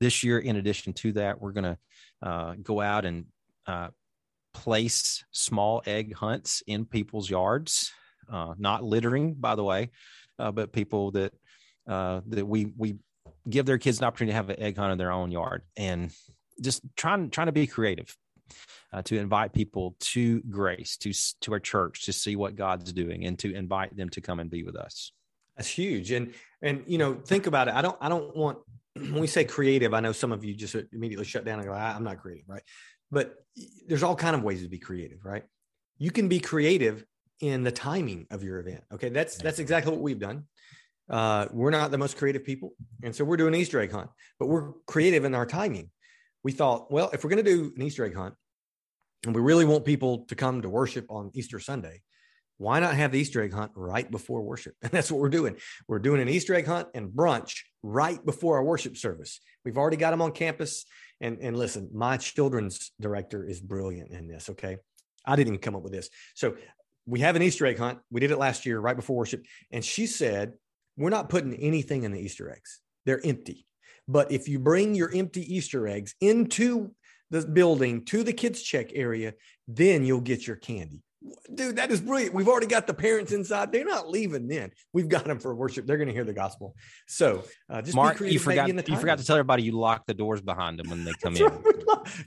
this 0.00 0.24
year. 0.24 0.38
In 0.38 0.56
addition 0.56 0.92
to 0.94 1.12
that, 1.12 1.40
we're 1.40 1.52
going 1.52 1.64
to 1.64 1.78
uh, 2.22 2.54
go 2.62 2.80
out 2.80 3.04
and 3.04 3.26
uh, 3.66 3.88
place 4.52 5.24
small 5.30 5.82
egg 5.86 6.14
hunts 6.14 6.62
in 6.66 6.84
people's 6.84 7.30
yards, 7.30 7.92
uh, 8.30 8.54
not 8.58 8.82
littering, 8.82 9.34
by 9.34 9.54
the 9.54 9.64
way, 9.64 9.90
uh, 10.38 10.50
but 10.50 10.72
people 10.72 11.10
that 11.12 11.32
that 11.86 12.46
we 12.46 12.66
we 12.76 12.96
give 13.48 13.66
their 13.66 13.78
kids 13.78 13.98
an 13.98 14.04
opportunity 14.04 14.32
to 14.32 14.36
have 14.36 14.50
an 14.50 14.60
egg 14.60 14.76
hunt 14.76 14.92
in 14.92 14.98
their 14.98 15.12
own 15.12 15.30
yard 15.30 15.62
and 15.76 16.12
just 16.60 16.82
trying 16.96 17.30
trying 17.30 17.46
to 17.46 17.52
be 17.52 17.66
creative 17.66 18.14
uh, 18.92 19.02
to 19.02 19.18
invite 19.18 19.52
people 19.52 19.96
to 20.00 20.40
grace 20.42 20.96
to 20.98 21.12
to 21.40 21.52
our 21.52 21.60
church 21.60 22.04
to 22.04 22.12
see 22.12 22.36
what 22.36 22.56
god's 22.56 22.92
doing 22.92 23.24
and 23.24 23.38
to 23.38 23.54
invite 23.54 23.96
them 23.96 24.08
to 24.08 24.20
come 24.20 24.40
and 24.40 24.50
be 24.50 24.62
with 24.62 24.76
us 24.76 25.12
that's 25.56 25.68
huge 25.68 26.10
and 26.10 26.34
and 26.62 26.84
you 26.86 26.98
know 26.98 27.14
think 27.14 27.46
about 27.46 27.68
it 27.68 27.74
i 27.74 27.82
don't 27.82 27.96
i 28.00 28.08
don't 28.08 28.36
want 28.36 28.58
when 28.94 29.20
we 29.20 29.26
say 29.26 29.44
creative 29.44 29.94
i 29.94 30.00
know 30.00 30.12
some 30.12 30.32
of 30.32 30.44
you 30.44 30.54
just 30.54 30.76
immediately 30.92 31.24
shut 31.24 31.44
down 31.44 31.58
and 31.58 31.68
go 31.68 31.74
i'm 31.74 32.04
not 32.04 32.18
creative 32.18 32.44
right 32.48 32.62
but 33.10 33.34
there's 33.86 34.02
all 34.02 34.16
kind 34.16 34.36
of 34.36 34.42
ways 34.42 34.62
to 34.62 34.68
be 34.68 34.78
creative 34.78 35.24
right 35.24 35.44
you 35.98 36.10
can 36.10 36.28
be 36.28 36.40
creative 36.40 37.04
in 37.40 37.62
the 37.62 37.72
timing 37.72 38.26
of 38.30 38.42
your 38.42 38.58
event 38.58 38.82
okay 38.92 39.08
that's 39.08 39.36
that's 39.36 39.58
exactly 39.58 39.92
what 39.92 40.00
we've 40.00 40.20
done 40.20 40.44
uh, 41.10 41.48
we're 41.50 41.70
not 41.70 41.90
the 41.90 41.98
most 41.98 42.16
creative 42.16 42.44
people. 42.44 42.72
And 43.02 43.14
so 43.14 43.24
we're 43.24 43.36
doing 43.36 43.54
Easter 43.54 43.80
egg 43.80 43.90
hunt, 43.90 44.10
but 44.38 44.46
we're 44.46 44.72
creative 44.86 45.24
in 45.24 45.34
our 45.34 45.44
timing. 45.44 45.90
We 46.44 46.52
thought, 46.52 46.90
well, 46.90 47.10
if 47.12 47.24
we're 47.24 47.30
going 47.30 47.44
to 47.44 47.50
do 47.50 47.72
an 47.76 47.82
Easter 47.82 48.04
egg 48.04 48.14
hunt 48.14 48.34
and 49.26 49.34
we 49.34 49.42
really 49.42 49.64
want 49.64 49.84
people 49.84 50.24
to 50.26 50.36
come 50.36 50.62
to 50.62 50.68
worship 50.68 51.06
on 51.10 51.30
Easter 51.34 51.58
Sunday, 51.58 52.00
why 52.60 52.78
not 52.78 52.94
have 52.94 53.10
the 53.10 53.18
Easter 53.18 53.40
egg 53.42 53.54
hunt 53.54 53.72
right 53.74 54.08
before 54.10 54.42
worship? 54.42 54.74
And 54.82 54.90
that's 54.92 55.10
what 55.10 55.18
we're 55.18 55.30
doing. 55.30 55.56
We're 55.88 55.98
doing 55.98 56.20
an 56.20 56.28
Easter 56.28 56.54
egg 56.54 56.66
hunt 56.66 56.88
and 56.92 57.08
brunch 57.08 57.62
right 57.82 58.24
before 58.24 58.58
our 58.58 58.64
worship 58.64 58.98
service. 58.98 59.40
We've 59.64 59.78
already 59.78 59.96
got 59.96 60.10
them 60.10 60.20
on 60.20 60.32
campus. 60.32 60.84
And, 61.22 61.38
and 61.40 61.56
listen, 61.56 61.88
my 61.94 62.18
children's 62.18 62.92
director 63.00 63.48
is 63.48 63.62
brilliant 63.62 64.10
in 64.10 64.28
this. 64.28 64.50
Okay. 64.50 64.76
I 65.24 65.36
didn't 65.36 65.54
even 65.54 65.60
come 65.60 65.74
up 65.74 65.82
with 65.82 65.92
this. 65.92 66.10
So 66.34 66.56
we 67.06 67.20
have 67.20 67.34
an 67.34 67.40
Easter 67.40 67.64
egg 67.64 67.78
hunt. 67.78 68.00
We 68.10 68.20
did 68.20 68.30
it 68.30 68.36
last 68.36 68.66
year 68.66 68.78
right 68.78 68.96
before 68.96 69.16
worship. 69.16 69.42
And 69.70 69.82
she 69.82 70.06
said, 70.06 70.52
we're 70.98 71.08
not 71.08 71.30
putting 71.30 71.54
anything 71.54 72.02
in 72.02 72.12
the 72.12 72.20
Easter 72.20 72.50
eggs. 72.50 72.80
They're 73.06 73.24
empty. 73.24 73.64
But 74.06 74.32
if 74.32 74.48
you 74.48 74.58
bring 74.58 74.94
your 74.94 75.10
empty 75.14 75.54
Easter 75.54 75.88
eggs 75.88 76.14
into 76.20 76.90
the 77.30 77.40
building 77.40 78.04
to 78.06 78.22
the 78.22 78.34
kids 78.34 78.60
check 78.60 78.90
area, 78.94 79.32
then 79.66 80.04
you'll 80.04 80.20
get 80.20 80.46
your 80.46 80.56
candy. 80.56 81.00
Dude, 81.54 81.76
that 81.76 81.90
is 81.90 82.00
brilliant. 82.00 82.32
We've 82.34 82.48
already 82.48 82.66
got 82.66 82.86
the 82.86 82.94
parents 82.94 83.32
inside. 83.32 83.72
They're 83.72 83.84
not 83.84 84.08
leaving 84.08 84.48
then. 84.48 84.72
We've 84.94 85.08
got 85.08 85.24
them 85.24 85.38
for 85.38 85.54
worship. 85.54 85.86
They're 85.86 85.98
going 85.98 86.08
to 86.08 86.14
hear 86.14 86.24
the 86.24 86.32
gospel. 86.32 86.74
So 87.06 87.44
uh, 87.68 87.82
just 87.82 87.94
Mark, 87.94 88.20
you 88.20 88.38
forgot, 88.38 88.68
you 88.68 88.96
forgot 88.96 89.18
to 89.18 89.24
tell 89.24 89.36
everybody 89.36 89.64
you 89.64 89.72
lock 89.72 90.06
the 90.06 90.14
doors 90.14 90.40
behind 90.40 90.78
them 90.78 90.88
when 90.88 91.04
they 91.04 91.12
come 91.22 91.36
in. 91.36 91.42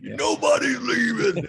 yeah. 0.01 0.15
Nobody's 0.15 0.79
leaving. 0.79 1.47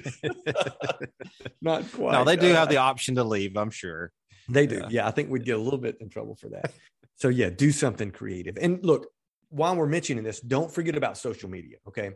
not 1.61 1.90
quite. 1.92 2.12
No, 2.12 2.24
they 2.24 2.37
do 2.37 2.50
uh, 2.50 2.54
have 2.54 2.70
the 2.70 2.76
option 2.78 3.16
to 3.16 3.24
leave, 3.24 3.57
I'm 3.59 3.70
sure. 3.70 4.11
They 4.48 4.66
do. 4.66 4.76
Yeah. 4.76 4.88
yeah, 4.90 5.07
I 5.07 5.11
think 5.11 5.30
we'd 5.30 5.44
get 5.44 5.57
a 5.57 5.62
little 5.62 5.78
bit 5.78 5.98
in 6.00 6.09
trouble 6.09 6.37
for 6.37 6.48
that. 6.50 6.72
So 7.16 7.28
yeah, 7.28 7.50
do 7.50 7.72
something 7.72 8.11
creative. 8.11 8.57
And 8.59 8.83
look, 8.85 9.09
while 9.50 9.76
we're 9.76 9.87
mentioning 9.87 10.24
this, 10.24 10.40
don't 10.40 10.70
forget 10.72 10.96
about 10.96 11.18
social 11.18 11.50
media. 11.50 11.76
Okay. 11.88 12.12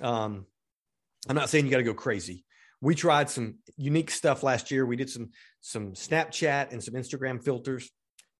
Um, 0.00 0.46
I'm 1.28 1.36
not 1.36 1.48
saying 1.48 1.64
you 1.64 1.70
got 1.70 1.78
to 1.78 1.82
go 1.82 1.94
crazy. 1.94 2.44
We 2.80 2.94
tried 2.94 3.28
some 3.28 3.56
unique 3.76 4.10
stuff 4.10 4.42
last 4.42 4.70
year. 4.70 4.86
We 4.86 4.96
did 4.96 5.10
some 5.10 5.30
some 5.60 5.92
Snapchat 5.92 6.72
and 6.72 6.82
some 6.82 6.94
Instagram 6.94 7.42
filters. 7.42 7.90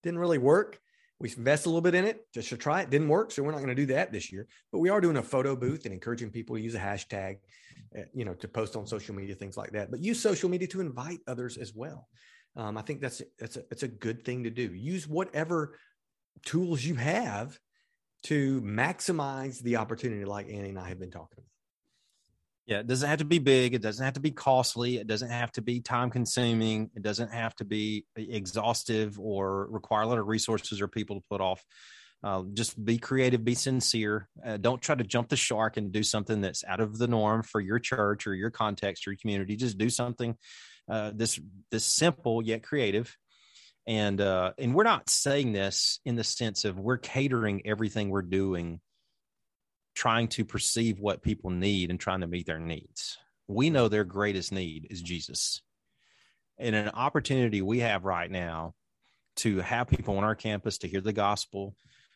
Didn't 0.02 0.20
really 0.20 0.38
work. 0.38 0.78
We 1.20 1.32
invested 1.36 1.68
a 1.68 1.70
little 1.70 1.82
bit 1.82 1.96
in 1.96 2.04
it 2.04 2.20
just 2.32 2.48
to 2.50 2.56
try 2.56 2.82
it. 2.82 2.90
Didn't 2.90 3.08
work, 3.08 3.32
so 3.32 3.42
we're 3.42 3.50
not 3.50 3.58
going 3.58 3.68
to 3.68 3.74
do 3.74 3.86
that 3.86 4.12
this 4.12 4.30
year. 4.30 4.46
But 4.70 4.78
we 4.78 4.88
are 4.88 5.00
doing 5.00 5.16
a 5.16 5.22
photo 5.22 5.56
booth 5.56 5.84
and 5.84 5.92
encouraging 5.92 6.30
people 6.30 6.54
to 6.54 6.62
use 6.62 6.76
a 6.76 6.78
hashtag, 6.78 7.38
uh, 7.98 8.02
you 8.14 8.24
know, 8.24 8.34
to 8.34 8.46
post 8.46 8.76
on 8.76 8.86
social 8.86 9.16
media, 9.16 9.34
things 9.34 9.56
like 9.56 9.72
that. 9.72 9.90
But 9.90 10.00
use 10.00 10.20
social 10.20 10.48
media 10.48 10.68
to 10.68 10.80
invite 10.80 11.18
others 11.26 11.56
as 11.56 11.74
well. 11.74 12.06
Um, 12.54 12.78
I 12.78 12.82
think 12.82 13.00
that's 13.00 13.20
that's 13.38 13.56
a, 13.56 13.62
it's 13.70 13.82
a 13.82 13.88
good 13.88 14.24
thing 14.24 14.44
to 14.44 14.50
do. 14.50 14.72
Use 14.72 15.08
whatever 15.08 15.76
tools 16.44 16.84
you 16.84 16.94
have 16.94 17.58
to 18.24 18.60
maximize 18.62 19.60
the 19.60 19.76
opportunity, 19.76 20.24
like 20.24 20.46
Andy 20.46 20.70
and 20.70 20.78
I 20.78 20.88
have 20.88 21.00
been 21.00 21.10
talking 21.10 21.38
about. 21.38 21.57
Yeah, 22.68 22.80
it 22.80 22.86
doesn't 22.86 23.08
have 23.08 23.20
to 23.20 23.24
be 23.24 23.38
big. 23.38 23.72
It 23.72 23.80
doesn't 23.80 24.04
have 24.04 24.14
to 24.14 24.20
be 24.20 24.30
costly. 24.30 24.98
It 24.98 25.06
doesn't 25.06 25.30
have 25.30 25.50
to 25.52 25.62
be 25.62 25.80
time 25.80 26.10
consuming. 26.10 26.90
It 26.94 27.02
doesn't 27.02 27.32
have 27.32 27.56
to 27.56 27.64
be 27.64 28.04
exhaustive 28.14 29.18
or 29.18 29.66
require 29.70 30.02
a 30.02 30.06
lot 30.06 30.18
of 30.18 30.26
resources 30.26 30.82
or 30.82 30.86
people 30.86 31.16
to 31.16 31.24
put 31.30 31.40
off. 31.40 31.64
Uh, 32.22 32.42
just 32.52 32.84
be 32.84 32.98
creative, 32.98 33.42
be 33.42 33.54
sincere. 33.54 34.28
Uh, 34.44 34.58
don't 34.58 34.82
try 34.82 34.94
to 34.94 35.02
jump 35.02 35.30
the 35.30 35.36
shark 35.36 35.78
and 35.78 35.92
do 35.92 36.02
something 36.02 36.42
that's 36.42 36.62
out 36.64 36.80
of 36.80 36.98
the 36.98 37.08
norm 37.08 37.42
for 37.42 37.58
your 37.58 37.78
church 37.78 38.26
or 38.26 38.34
your 38.34 38.50
context 38.50 39.06
or 39.06 39.12
your 39.12 39.18
community. 39.18 39.56
Just 39.56 39.78
do 39.78 39.88
something 39.88 40.36
uh, 40.90 41.12
this 41.14 41.40
this 41.70 41.86
simple 41.86 42.42
yet 42.42 42.62
creative 42.62 43.16
and 43.86 44.20
uh, 44.20 44.52
and 44.58 44.74
we're 44.74 44.84
not 44.84 45.08
saying 45.08 45.52
this 45.52 46.00
in 46.04 46.14
the 46.16 46.24
sense 46.24 46.66
of 46.66 46.78
we're 46.78 46.98
catering 46.98 47.62
everything 47.66 48.10
we're 48.10 48.20
doing 48.20 48.80
trying 49.98 50.28
to 50.28 50.44
perceive 50.44 51.00
what 51.00 51.22
people 51.22 51.50
need 51.50 51.90
and 51.90 51.98
trying 51.98 52.20
to 52.20 52.26
meet 52.26 52.46
their 52.46 52.60
needs. 52.60 53.18
We 53.48 53.70
know 53.70 53.88
their 53.88 54.04
greatest 54.04 54.52
need 54.52 54.86
is 54.90 55.02
jesus. 55.02 55.60
And 56.58 56.74
an 56.74 56.90
opportunity 56.90 57.62
we 57.62 57.80
have 57.80 58.04
right 58.04 58.30
now 58.30 58.74
to 59.36 59.58
have 59.58 59.88
people 59.88 60.16
on 60.16 60.24
our 60.24 60.34
campus 60.34 60.78
to 60.78 60.88
hear 60.88 61.00
the 61.00 61.12
gospel 61.12 61.74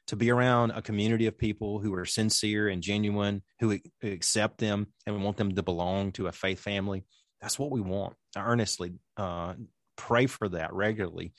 to 0.08 0.16
be 0.16 0.30
around 0.30 0.72
a 0.72 0.82
community 0.82 1.26
of 1.26 1.38
people 1.38 1.78
who 1.78 1.94
are 1.94 2.04
sincere 2.04 2.68
and 2.68 2.82
genuine 2.82 3.42
who 3.60 3.78
accept 4.02 4.58
them 4.58 4.88
and 5.06 5.22
want 5.22 5.36
them 5.36 5.54
to 5.54 5.62
belong 5.62 6.12
to 6.12 6.26
a 6.26 6.32
faith 6.32 6.60
family 6.60 7.04
that's 7.42 7.58
what 7.58 7.72
we 7.72 7.80
want. 7.80 8.14
I 8.36 8.44
earnestly 8.44 8.92
uh, 9.16 9.54
pray 9.96 10.26
for 10.26 10.48
that 10.50 10.72
regularly. 10.72 11.34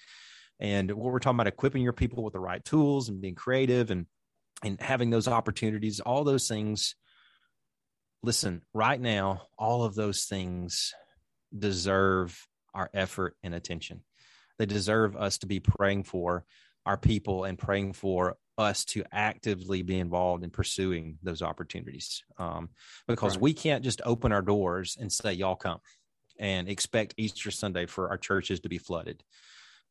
And 0.60 0.91
what 0.91 1.12
we're 1.12 1.19
talking 1.19 1.38
about 1.38 1.47
equipping 1.47 1.82
your 1.82 1.93
people 1.93 2.23
with 2.23 2.34
the 2.34 2.39
right 2.39 2.63
tools 2.63 3.10
and 3.10 3.21
being 3.21 3.36
creative 3.36 3.89
and 3.89 4.06
and 4.63 4.80
having 4.82 5.10
those 5.10 5.28
opportunities, 5.28 5.99
all 5.99 6.23
those 6.23 6.47
things. 6.47 6.95
Listen, 8.21 8.62
right 8.73 8.99
now, 8.99 9.43
all 9.58 9.84
of 9.84 9.95
those 9.95 10.26
things 10.26 10.93
deserve 11.58 12.47
our 12.73 12.89
effort 12.93 13.36
and 13.43 13.54
attention. 13.54 14.02
They 14.58 14.65
deserve 14.65 15.15
us 15.15 15.39
to 15.39 15.47
be 15.47 15.60
praying 15.60 16.04
for 16.04 16.45
our 16.86 16.97
people 16.97 17.43
and 17.43 17.58
praying 17.58 17.93
for 17.93 18.38
us 18.58 18.86
to 18.86 19.04
actively 19.12 19.82
be 19.82 19.99
involved 19.99 20.43
in 20.43 20.49
pursuing 20.49 21.17
those 21.23 21.41
opportunities 21.41 22.23
um, 22.38 22.69
because 23.08 23.36
right. 23.36 23.41
we 23.41 23.54
can't 23.54 23.84
just 23.84 24.02
open 24.06 24.32
our 24.32 24.41
doors 24.41 24.97
and 24.99 25.12
say 25.12 25.34
y'all 25.34 25.56
come 25.56 25.80
and 26.39 26.69
expect 26.69 27.15
easter 27.17 27.49
sunday 27.49 27.86
for 27.86 28.10
our 28.10 28.17
churches 28.17 28.60
to 28.60 28.69
be 28.69 28.78
flooded 28.78 29.23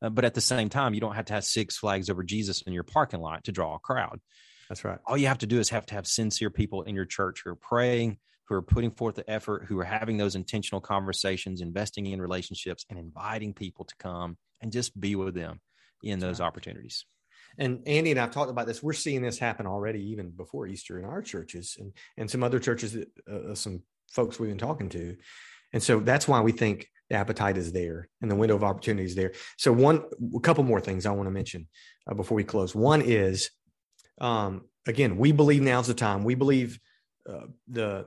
uh, 0.01 0.11
but 0.11 0.25
at 0.25 0.35
the 0.35 0.41
same 0.41 0.69
time 0.69 0.95
you 0.95 1.01
don't 1.01 1.17
have 1.17 1.25
to 1.25 1.33
have 1.33 1.45
six 1.45 1.77
flags 1.77 2.09
over 2.09 2.23
jesus 2.23 2.63
in 2.63 2.73
your 2.73 2.85
parking 2.85 3.21
lot 3.21 3.43
to 3.45 3.53
draw 3.53 3.75
a 3.75 3.81
crowd 3.81 4.21
that's 4.73 4.87
right 4.87 4.99
all 5.05 5.19
you 5.19 5.27
have 5.27 5.37
to 5.37 5.47
do 5.47 5.59
is 5.59 5.69
have 5.69 5.85
to 5.85 5.95
have 5.95 6.07
sincere 6.07 6.49
people 6.49 6.81
in 6.83 6.95
your 6.95 7.05
church 7.05 7.43
who 7.45 7.51
are 7.51 7.57
praying 7.57 8.17
who 8.49 8.55
are 8.55 8.63
putting 8.63 8.91
forth 8.91 9.15
the 9.15 9.31
effort 9.31 9.67
who 9.69 9.79
are 9.79 9.85
having 9.85 10.17
those 10.17 10.35
intentional 10.35 10.81
conversations 10.81 11.61
investing 11.61 12.07
in 12.07 12.23
relationships 12.23 12.87
and 12.89 12.99
inviting 12.99 13.53
people 13.53 13.85
to 13.85 13.95
come 13.99 14.39
and 14.63 14.73
just 14.73 14.99
be 14.99 15.15
with 15.15 15.35
them 15.35 15.61
in 16.03 16.19
those 16.19 16.41
right. 16.41 16.47
opportunities 16.47 17.05
and 17.59 17.87
Andy 17.87 18.13
and 18.13 18.19
I've 18.19 18.31
talked 18.31 18.51
about 18.51 18.67
this. 18.67 18.83
We're 18.83 18.95
seeing 18.95 19.21
this 19.21 19.39
happen 19.39 19.67
already, 19.67 20.01
even 20.13 20.31
before 20.31 20.67
Easter 20.67 20.99
in 20.99 21.05
our 21.05 21.21
churches 21.21 21.77
and 21.79 21.93
and 22.17 22.31
some 22.31 22.43
other 22.43 22.59
churches 22.59 22.97
uh, 22.97 23.35
uh, 23.35 23.55
some 23.55 23.83
folks 24.11 24.41
we've 24.41 24.49
been 24.49 24.57
talking 24.57 24.89
to. 24.89 25.19
And 25.75 25.83
so 25.83 26.01
that's 26.01 26.27
why 26.27 26.41
we 26.41 26.53
think 26.53 26.89
the 27.11 27.17
appetite 27.17 27.59
is 27.59 27.73
there 27.73 28.09
and 28.23 28.31
the 28.31 28.35
window 28.35 28.55
of 28.55 28.65
opportunity 28.65 29.05
is 29.05 29.15
there. 29.15 29.33
So 29.59 29.71
one, 29.71 30.03
a 30.35 30.41
couple 30.41 30.65
more 30.65 30.81
things 30.81 31.05
I 31.05 31.11
want 31.13 31.27
to 31.27 31.31
mention 31.31 31.69
uh, 32.07 32.15
before 32.15 32.37
we 32.37 32.45
close. 32.45 32.75
One 32.75 33.03
is, 33.03 33.51
um, 34.21 34.63
again, 34.87 35.17
we 35.17 35.33
believe 35.33 35.63
now's 35.63 35.87
the 35.87 35.95
time. 35.95 36.25
We 36.25 36.35
believe 36.35 36.79
uh, 37.29 37.47
the, 37.69 38.07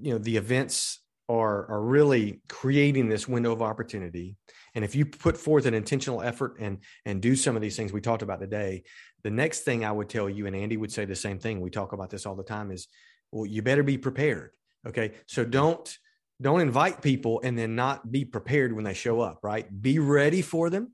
you 0.00 0.12
know, 0.12 0.18
the 0.18 0.36
events 0.36 1.00
are 1.28 1.70
are 1.70 1.82
really 1.82 2.42
creating 2.48 3.08
this 3.08 3.26
window 3.26 3.52
of 3.52 3.62
opportunity. 3.62 4.36
And 4.74 4.84
if 4.84 4.94
you 4.94 5.06
put 5.06 5.36
forth 5.36 5.64
an 5.66 5.72
intentional 5.72 6.20
effort 6.20 6.56
and 6.60 6.78
and 7.06 7.22
do 7.22 7.34
some 7.34 7.56
of 7.56 7.62
these 7.62 7.76
things 7.76 7.92
we 7.92 8.00
talked 8.00 8.22
about 8.22 8.40
today 8.40 8.82
the 9.22 9.30
next 9.30 9.60
thing 9.60 9.86
i 9.86 9.90
would 9.90 10.10
tell 10.10 10.28
you 10.28 10.46
and 10.46 10.54
andy 10.54 10.76
would 10.76 10.92
say 10.92 11.06
the 11.06 11.16
same 11.16 11.38
thing 11.38 11.62
we 11.62 11.70
talk 11.70 11.94
about 11.94 12.10
this 12.10 12.26
all 12.26 12.34
the 12.34 12.42
time 12.42 12.70
is 12.70 12.88
well 13.32 13.46
you 13.46 13.62
better 13.62 13.82
be 13.82 13.96
prepared 13.96 14.50
okay? 14.86 15.12
So 15.26 15.44
don't 15.44 15.96
don't 16.42 16.60
invite 16.60 17.00
people 17.00 17.40
and 17.44 17.56
then 17.56 17.76
not 17.76 18.10
be 18.10 18.24
prepared 18.24 18.72
when 18.72 18.84
they 18.84 18.94
show 18.94 19.20
up 19.20 19.40
right? 19.42 19.66
Be 19.82 19.98
ready 19.98 20.42
for 20.42 20.70
them. 20.70 20.92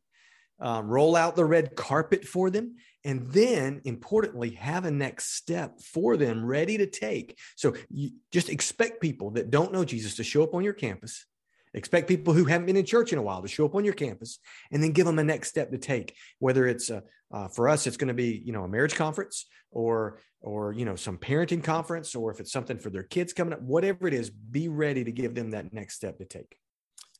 Um, 0.60 0.88
roll 0.88 1.16
out 1.16 1.36
the 1.36 1.44
red 1.44 1.74
carpet 1.74 2.24
for 2.26 2.50
them 2.50 2.76
and 3.04 3.26
then 3.28 3.80
importantly 3.84 4.50
have 4.50 4.84
a 4.84 4.90
next 4.90 5.34
step 5.34 5.80
for 5.80 6.16
them 6.16 6.44
ready 6.44 6.78
to 6.78 6.86
take. 6.86 7.38
So 7.56 7.74
you 7.90 8.10
just 8.30 8.48
expect 8.48 9.00
people 9.00 9.30
that 9.32 9.50
don't 9.50 9.72
know 9.72 9.84
jesus 9.84 10.16
to 10.16 10.24
show 10.24 10.42
up 10.42 10.54
on 10.54 10.64
your 10.64 10.72
campus. 10.72 11.26
Expect 11.72 12.08
people 12.08 12.34
who 12.34 12.44
haven't 12.44 12.66
been 12.66 12.76
in 12.76 12.84
church 12.84 13.12
in 13.12 13.18
a 13.18 13.22
while 13.22 13.42
to 13.42 13.48
show 13.48 13.64
up 13.64 13.76
on 13.76 13.84
your 13.84 13.94
campus 13.94 14.38
and 14.72 14.82
then 14.82 14.90
give 14.90 15.06
them 15.06 15.20
a 15.20 15.24
next 15.24 15.48
step 15.48 15.70
to 15.70 15.78
take 15.78 16.16
whether 16.40 16.66
it's 16.66 16.90
a, 16.90 17.02
uh, 17.32 17.46
for 17.46 17.68
us 17.68 17.86
it's 17.86 17.96
going 17.96 18.08
to 18.08 18.14
be 18.14 18.42
you 18.44 18.52
know 18.52 18.64
a 18.64 18.68
marriage 18.68 18.96
conference 18.96 19.46
or 19.70 20.20
or 20.40 20.72
you 20.72 20.84
know 20.84 20.96
some 20.96 21.16
parenting 21.16 21.62
conference 21.62 22.16
or 22.16 22.32
if 22.32 22.40
it's 22.40 22.50
something 22.50 22.76
for 22.76 22.90
their 22.90 23.04
kids 23.04 23.32
coming 23.32 23.52
up 23.52 23.62
whatever 23.62 24.08
it 24.08 24.14
is 24.14 24.30
be 24.30 24.68
ready 24.68 25.04
to 25.04 25.12
give 25.12 25.34
them 25.36 25.52
that 25.52 25.72
next 25.72 25.94
step 25.94 26.18
to 26.18 26.24
take. 26.24 26.56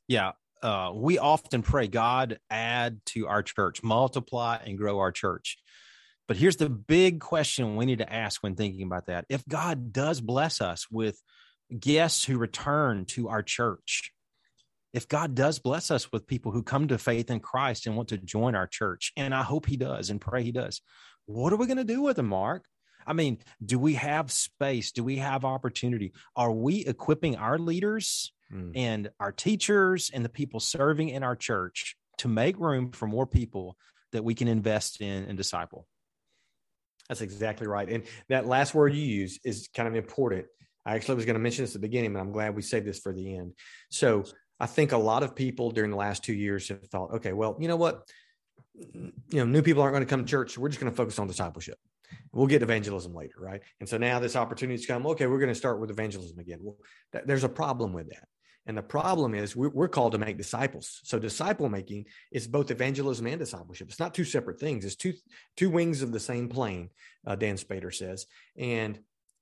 Yeah 0.09 0.33
uh, 0.63 0.93
we 0.95 1.19
often 1.19 1.63
pray, 1.63 1.89
God, 1.89 2.39
add 2.51 3.01
to 3.07 3.27
our 3.27 3.43
church, 3.43 3.83
multiply 3.83 4.59
and 4.65 4.77
grow 4.77 4.99
our 4.99 5.13
church. 5.13 5.59
But 6.31 6.37
here's 6.37 6.59
the 6.59 6.71
big 6.71 7.19
question 7.19 7.75
we 7.75 7.87
need 7.87 7.99
to 7.99 8.13
ask 8.13 8.41
when 8.41 8.55
thinking 8.55 8.85
about 8.85 9.07
that. 9.07 9.25
If 9.29 9.45
God 9.49 9.93
does 9.93 10.21
bless 10.21 10.61
us 10.61 10.89
with 10.89 11.21
guests 11.77 12.23
who 12.23 12.39
return 12.39 13.05
to 13.07 13.29
our 13.29 13.43
church, 13.43 14.13
if 14.93 15.09
God 15.09 15.35
does 15.35 15.59
bless 15.59 15.91
us 15.91 16.13
with 16.13 16.29
people 16.29 16.53
who 16.53 16.63
come 16.63 16.87
to 16.87 16.99
faith 16.99 17.33
in 17.33 17.41
Christ 17.41 17.89
and 17.89 17.97
want 17.97 18.11
to 18.11 18.17
join 18.17 18.55
our 18.55 18.69
church, 18.69 19.11
and 19.17 19.35
I 19.35 19.43
hope 19.43 19.67
He 19.67 19.77
does 19.77 20.09
and 20.09 20.21
pray 20.21 20.45
He 20.45 20.53
does, 20.53 20.83
what 21.27 21.53
are 21.53 21.57
we 21.57 21.67
going 21.67 21.79
to 21.79 21.85
do 21.85 22.01
with 22.01 22.15
them, 22.15 22.29
Mark? 22.29 22.65
I 23.05 23.13
mean, 23.13 23.39
do 23.65 23.81
we 23.81 23.95
have 23.95 24.31
space? 24.31 24.93
Do 24.93 25.03
we 25.03 25.17
have 25.17 25.45
opportunity? 25.45 26.13
Are 26.37 26.53
we 26.53 26.87
equipping 26.87 27.35
our 27.39 27.59
leaders 27.59 28.33
mm. 28.55 28.71
and 28.77 29.11
our 29.19 29.33
teachers 29.33 30.13
and 30.15 30.25
the 30.25 30.29
people 30.29 30.61
serving 30.61 31.09
in 31.09 31.25
our 31.25 31.35
church 31.35 31.97
to 32.19 32.29
make 32.29 32.57
room 32.57 32.93
for 32.93 33.09
more 33.09 33.27
people 33.27 33.77
that 34.13 34.23
we 34.23 34.35
can 34.35 34.49
invest 34.49 35.01
in 35.01 35.25
and 35.25 35.37
disciple. 35.37 35.87
That's 37.11 37.23
exactly 37.23 37.67
right. 37.67 37.89
And 37.89 38.05
that 38.29 38.47
last 38.47 38.73
word 38.73 38.95
you 38.95 39.03
use 39.03 39.41
is 39.45 39.69
kind 39.75 39.89
of 39.89 39.97
important. 39.97 40.47
I 40.87 40.95
actually 40.95 41.17
was 41.17 41.25
going 41.25 41.35
to 41.35 41.41
mention 41.41 41.65
this 41.65 41.75
at 41.75 41.81
the 41.83 41.89
beginning, 41.89 42.13
but 42.13 42.21
I'm 42.21 42.31
glad 42.31 42.55
we 42.55 42.63
saved 42.63 42.87
this 42.87 43.01
for 43.01 43.13
the 43.13 43.37
end. 43.37 43.55
So 43.91 44.23
I 44.61 44.67
think 44.67 44.93
a 44.93 44.97
lot 44.97 45.25
of 45.25 45.35
people 45.35 45.73
during 45.73 45.91
the 45.91 45.97
last 45.97 46.23
two 46.23 46.35
years 46.35 46.69
have 46.69 46.87
thought, 46.87 47.15
okay, 47.15 47.33
well, 47.33 47.57
you 47.59 47.67
know 47.67 47.75
what? 47.75 48.09
You 48.77 49.11
know, 49.33 49.45
new 49.45 49.61
people 49.61 49.83
aren't 49.83 49.93
going 49.93 50.07
to 50.07 50.09
come 50.09 50.25
to 50.25 50.31
church. 50.31 50.53
So 50.53 50.61
we're 50.61 50.69
just 50.69 50.81
going 50.81 50.93
to 50.93 50.97
focus 50.97 51.19
on 51.19 51.27
discipleship. 51.27 51.79
We'll 52.33 52.47
get 52.47 52.63
evangelism 52.63 53.13
later, 53.13 53.35
right? 53.41 53.61
And 53.81 53.89
so 53.89 53.99
now 53.99 54.21
this 54.21 54.37
opportunity's 54.37 54.87
come. 54.87 55.05
Okay, 55.05 55.27
we're 55.27 55.41
going 55.41 55.49
to 55.49 55.55
start 55.57 55.81
with 55.81 55.91
evangelism 55.91 56.39
again. 56.39 56.61
Well, 56.63 56.77
th- 57.11 57.25
there's 57.27 57.43
a 57.43 57.49
problem 57.49 57.93
with 57.93 58.09
that. 58.11 58.29
And 58.67 58.77
the 58.77 58.83
problem 58.83 59.35
is 59.35 59.57
we're, 59.57 59.71
we're, 59.71 59.89
called 59.89 60.13
to 60.13 60.19
make 60.19 60.37
disciples. 60.37 61.01
So 61.05 61.19
disciple 61.19 61.69
making 61.69 62.07
is 62.31 62.47
both 62.47 62.71
evangelism 62.71 63.27
and 63.27 63.39
discipleship. 63.39 63.89
It's 63.89 63.99
not 63.99 64.15
two 64.15 64.25
separate 64.25 64.61
things. 64.61 64.85
It's 64.85 64.97
two 64.97 65.15
two 65.57 65.71
wings 65.71 66.03
of 66.03 66.13
the 66.13 66.21
same 66.21 66.49
plane. 66.49 66.91
Uh, 67.27 67.37
Dann 67.37 67.57
Spader 67.57 67.93
says, 67.93 68.27
and 68.57 68.99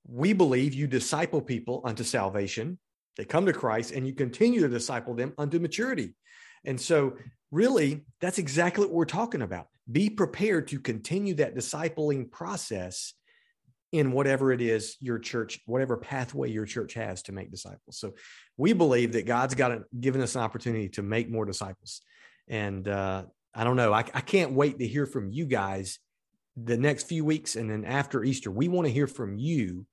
we 0.07 0.33
believe 0.33 0.73
you 0.73 0.87
disciple 0.87 1.43
people 1.43 1.83
unto 1.85 2.05
salvation. 2.05 2.79
They 3.17 3.25
come 3.25 3.47
to 3.47 3.53
Christ, 3.53 3.93
and 3.93 4.07
you 4.07 4.15
continue 4.15 4.61
to 4.61 4.69
disciple 4.69 5.15
them 5.15 5.35
unto 5.37 5.59
maturity. 5.59 6.15
And 6.65 6.81
so, 6.81 7.17
really, 7.51 8.05
that's 8.21 8.39
exactly 8.39 8.87
what 8.87 8.95
we're 8.95 9.05
talking 9.05 9.43
about. 9.43 9.67
Be 9.91 10.09
prepared 10.09 10.69
to 10.69 10.81
continue 10.81 11.35
that 11.35 11.57
discipling 11.57 12.31
process 12.31 13.15
in 13.93 14.13
whatever 14.13 14.53
it 14.53 14.61
is 14.61 14.97
your 15.01 15.19
church, 15.19 15.61
whatever 15.67 15.97
pathway 15.97 16.51
your 16.51 16.67
church 16.67 16.95
has 16.95 17.23
to 17.23 17.33
make 17.33 17.51
disciples. 17.51 17.99
So 17.99 18.15
we 18.57 18.73
believe 18.73 19.13
that 19.13 19.27
God's 19.27 19.55
got 19.55 19.73
a, 19.73 19.85
given 19.99 20.21
us 20.21 20.35
an 20.35 20.43
opportunity 20.43 20.89
to 20.91 21.03
make 21.03 21.31
more 21.31 21.47
disciples. 21.47 22.03
And 22.49 22.87
uh, 22.87 23.25
I 23.55 23.65
don't 23.65 23.77
know, 23.77 23.93
I, 23.93 24.01
I 24.01 24.21
can't 24.21 24.53
wait 24.53 24.79
to 24.79 24.87
hear 24.87 25.07
from 25.07 25.31
you 25.31 25.47
guys 25.47 25.99
the 26.57 26.77
next 26.77 27.05
few 27.05 27.25
weeks 27.25 27.57
and 27.57 27.71
then 27.71 27.85
after 27.85 28.25
Easter. 28.25 28.51
We 28.51 28.69
want 28.69 28.87
to 28.87 28.93
hear 28.93 29.07
from 29.07 29.39
you, 29.39 29.87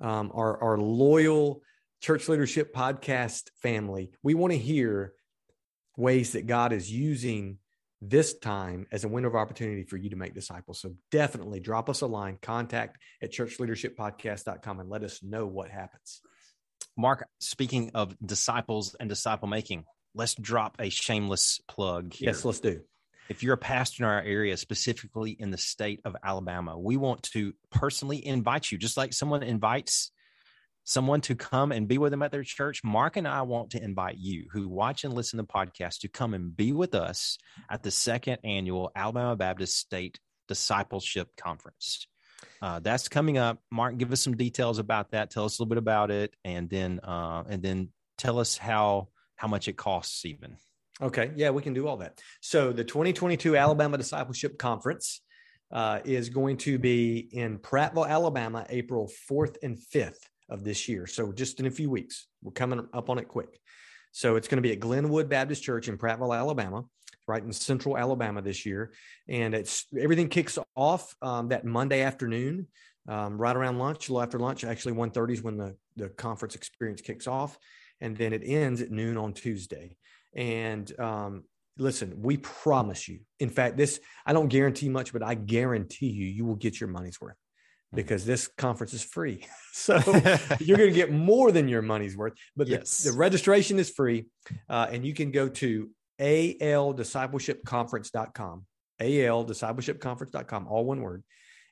um, 0.00 0.30
our, 0.34 0.62
our 0.62 0.78
loyal 0.78 1.62
church 2.00 2.28
leadership 2.28 2.74
podcast 2.74 3.50
family. 3.62 4.10
We 4.22 4.34
want 4.34 4.52
to 4.52 4.58
hear 4.58 5.14
ways 5.96 6.32
that 6.32 6.46
God 6.46 6.72
is 6.72 6.90
using 6.90 7.58
this 8.08 8.38
time 8.38 8.86
as 8.92 9.04
a 9.04 9.08
window 9.08 9.28
of 9.28 9.34
opportunity 9.34 9.84
for 9.84 9.96
you 9.96 10.10
to 10.10 10.16
make 10.16 10.34
disciples. 10.34 10.80
So 10.80 10.94
definitely 11.10 11.60
drop 11.60 11.88
us 11.88 12.00
a 12.00 12.06
line, 12.06 12.38
contact 12.40 12.98
at 13.22 13.32
churchleadershippodcast.com 13.32 14.80
and 14.80 14.90
let 14.90 15.02
us 15.02 15.22
know 15.22 15.46
what 15.46 15.70
happens. 15.70 16.20
Mark, 16.96 17.26
speaking 17.40 17.90
of 17.94 18.14
disciples 18.24 18.94
and 19.00 19.08
disciple 19.08 19.48
making, 19.48 19.84
let's 20.14 20.34
drop 20.34 20.76
a 20.78 20.90
shameless 20.90 21.60
plug 21.66 22.12
here. 22.12 22.28
Yes, 22.28 22.44
let's 22.44 22.60
do. 22.60 22.82
If 23.28 23.42
you're 23.42 23.54
a 23.54 23.58
pastor 23.58 24.04
in 24.04 24.10
our 24.10 24.20
area, 24.20 24.56
specifically 24.56 25.30
in 25.30 25.50
the 25.50 25.58
state 25.58 26.00
of 26.04 26.14
Alabama, 26.22 26.78
we 26.78 26.96
want 26.96 27.22
to 27.32 27.54
personally 27.70 28.24
invite 28.24 28.70
you, 28.70 28.76
just 28.76 28.96
like 28.96 29.14
someone 29.14 29.42
invites 29.42 30.12
someone 30.84 31.22
to 31.22 31.34
come 31.34 31.72
and 31.72 31.88
be 31.88 31.98
with 31.98 32.10
them 32.10 32.22
at 32.22 32.30
their 32.30 32.44
church, 32.44 32.84
Mark 32.84 33.16
and 33.16 33.26
I 33.26 33.42
want 33.42 33.70
to 33.70 33.82
invite 33.82 34.18
you 34.18 34.46
who 34.52 34.68
watch 34.68 35.04
and 35.04 35.14
listen 35.14 35.38
to 35.38 35.42
the 35.42 35.52
podcast 35.52 36.00
to 36.00 36.08
come 36.08 36.34
and 36.34 36.54
be 36.54 36.72
with 36.72 36.94
us 36.94 37.38
at 37.70 37.82
the 37.82 37.90
second 37.90 38.38
annual 38.44 38.92
Alabama 38.94 39.34
Baptist 39.34 39.76
State 39.76 40.20
Discipleship 40.46 41.28
Conference. 41.36 42.06
Uh, 42.60 42.80
that's 42.80 43.08
coming 43.08 43.38
up. 43.38 43.58
Mark, 43.70 43.96
give 43.96 44.12
us 44.12 44.20
some 44.20 44.36
details 44.36 44.78
about 44.78 45.10
that. 45.12 45.30
Tell 45.30 45.44
us 45.44 45.58
a 45.58 45.62
little 45.62 45.70
bit 45.70 45.78
about 45.78 46.10
it, 46.10 46.34
and 46.44 46.68
then 46.68 47.00
uh, 47.00 47.42
and 47.48 47.62
then 47.62 47.88
tell 48.18 48.38
us 48.38 48.56
how 48.56 49.08
how 49.36 49.48
much 49.48 49.68
it 49.68 49.76
costs 49.76 50.24
even. 50.24 50.56
Okay, 51.02 51.32
yeah, 51.34 51.50
we 51.50 51.62
can 51.62 51.74
do 51.74 51.88
all 51.88 51.96
that. 51.98 52.20
So 52.40 52.72
the 52.72 52.84
2022 52.84 53.56
Alabama 53.56 53.98
Discipleship 53.98 54.58
Conference 54.58 55.22
uh, 55.72 56.00
is 56.04 56.28
going 56.28 56.58
to 56.58 56.78
be 56.78 57.18
in 57.32 57.58
Prattville, 57.58 58.08
Alabama, 58.08 58.64
April 58.68 59.10
4th 59.28 59.56
and 59.62 59.76
5th 59.76 60.18
of 60.48 60.64
this 60.64 60.88
year. 60.88 61.06
So 61.06 61.32
just 61.32 61.60
in 61.60 61.66
a 61.66 61.70
few 61.70 61.90
weeks, 61.90 62.26
we're 62.42 62.52
coming 62.52 62.86
up 62.92 63.10
on 63.10 63.18
it 63.18 63.28
quick. 63.28 63.58
So 64.12 64.36
it's 64.36 64.46
going 64.46 64.58
to 64.58 64.62
be 64.62 64.72
at 64.72 64.80
Glenwood 64.80 65.28
Baptist 65.28 65.62
Church 65.62 65.88
in 65.88 65.98
Prattville, 65.98 66.36
Alabama, 66.36 66.84
right 67.26 67.42
in 67.42 67.52
central 67.52 67.96
Alabama 67.96 68.42
this 68.42 68.64
year. 68.64 68.92
And 69.28 69.54
it's 69.54 69.86
everything 69.98 70.28
kicks 70.28 70.58
off 70.76 71.14
um, 71.20 71.48
that 71.48 71.64
Monday 71.64 72.02
afternoon, 72.02 72.68
um, 73.08 73.38
right 73.38 73.56
around 73.56 73.78
lunch, 73.78 74.08
a 74.08 74.12
little 74.12 74.22
after 74.22 74.38
lunch. 74.38 74.64
Actually, 74.64 74.94
1.30 74.94 75.32
is 75.32 75.42
when 75.42 75.56
the, 75.56 75.76
the 75.96 76.10
conference 76.10 76.54
experience 76.54 77.00
kicks 77.00 77.26
off. 77.26 77.58
And 78.00 78.16
then 78.16 78.32
it 78.32 78.42
ends 78.44 78.80
at 78.82 78.90
noon 78.90 79.16
on 79.16 79.32
Tuesday. 79.32 79.96
And 80.36 80.92
um, 81.00 81.44
listen, 81.78 82.22
we 82.22 82.36
promise 82.36 83.08
you. 83.08 83.20
In 83.40 83.48
fact, 83.48 83.76
this, 83.76 83.98
I 84.26 84.32
don't 84.32 84.48
guarantee 84.48 84.88
much, 84.88 85.12
but 85.12 85.22
I 85.22 85.34
guarantee 85.34 86.10
you, 86.10 86.26
you 86.26 86.44
will 86.44 86.56
get 86.56 86.80
your 86.80 86.88
money's 86.88 87.20
worth 87.20 87.36
because 87.94 88.24
this 88.24 88.48
conference 88.48 88.94
is 88.94 89.02
free. 89.02 89.44
So 89.76 89.96
you're 90.60 90.78
going 90.78 90.90
to 90.90 90.94
get 90.94 91.10
more 91.10 91.50
than 91.50 91.66
your 91.66 91.82
money's 91.82 92.16
worth. 92.16 92.34
But 92.54 92.68
yes. 92.68 92.98
the, 92.98 93.10
the, 93.10 93.18
registration 93.18 93.80
is 93.80 93.90
free. 93.90 94.26
Uh, 94.68 94.86
and 94.88 95.04
you 95.04 95.12
can 95.12 95.32
go 95.32 95.48
to 95.48 95.90
aldiscipleshipconference.com, 96.20 98.66
aldiscipleshipconference.com, 99.00 100.68
all 100.68 100.84
one 100.84 101.00
word, 101.00 101.24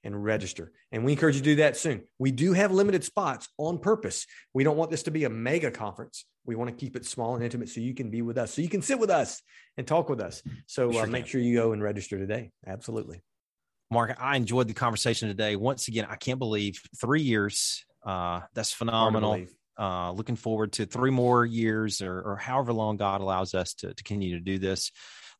and 0.02 0.24
register. 0.24 0.72
And 0.90 1.04
we 1.04 1.12
encourage 1.12 1.36
you 1.36 1.42
to 1.42 1.50
do 1.50 1.54
that 1.56 1.76
soon. 1.76 2.02
We 2.18 2.32
do 2.32 2.54
have 2.54 2.72
limited 2.72 3.04
spots 3.04 3.48
on 3.56 3.78
purpose. 3.78 4.26
We 4.52 4.64
don't 4.64 4.76
want 4.76 4.90
this 4.90 5.04
to 5.04 5.12
be 5.12 5.22
a 5.22 5.30
mega 5.30 5.70
conference. 5.70 6.24
We 6.44 6.56
want 6.56 6.70
to 6.70 6.76
keep 6.76 6.96
it 6.96 7.06
small 7.06 7.36
and 7.36 7.44
intimate 7.44 7.68
so 7.68 7.80
you 7.80 7.94
can 7.94 8.10
be 8.10 8.20
with 8.20 8.36
us, 8.36 8.52
so 8.52 8.62
you 8.62 8.68
can 8.68 8.82
sit 8.82 8.98
with 8.98 9.10
us 9.10 9.40
and 9.76 9.86
talk 9.86 10.08
with 10.08 10.20
us. 10.20 10.42
So 10.66 10.90
uh, 10.90 10.92
sure 10.92 11.06
make 11.06 11.28
sure 11.28 11.40
you 11.40 11.56
go 11.56 11.72
and 11.72 11.80
register 11.80 12.18
today. 12.18 12.50
Absolutely. 12.66 13.22
Mark, 13.92 14.16
I 14.18 14.36
enjoyed 14.36 14.68
the 14.68 14.74
conversation 14.74 15.28
today. 15.28 15.54
Once 15.54 15.86
again, 15.88 16.06
I 16.08 16.16
can't 16.16 16.38
believe 16.38 16.80
three 16.98 17.20
years. 17.20 17.84
Uh, 18.04 18.40
that's 18.54 18.72
phenomenal. 18.72 19.46
Uh, 19.78 20.12
looking 20.12 20.36
forward 20.36 20.72
to 20.72 20.86
three 20.86 21.10
more 21.10 21.44
years 21.44 22.02
or, 22.02 22.20
or 22.22 22.36
however 22.36 22.72
long 22.72 22.96
God 22.96 23.20
allows 23.20 23.54
us 23.54 23.74
to, 23.74 23.92
to 23.92 24.02
continue 24.02 24.38
to 24.38 24.44
do 24.44 24.58
this. 24.58 24.90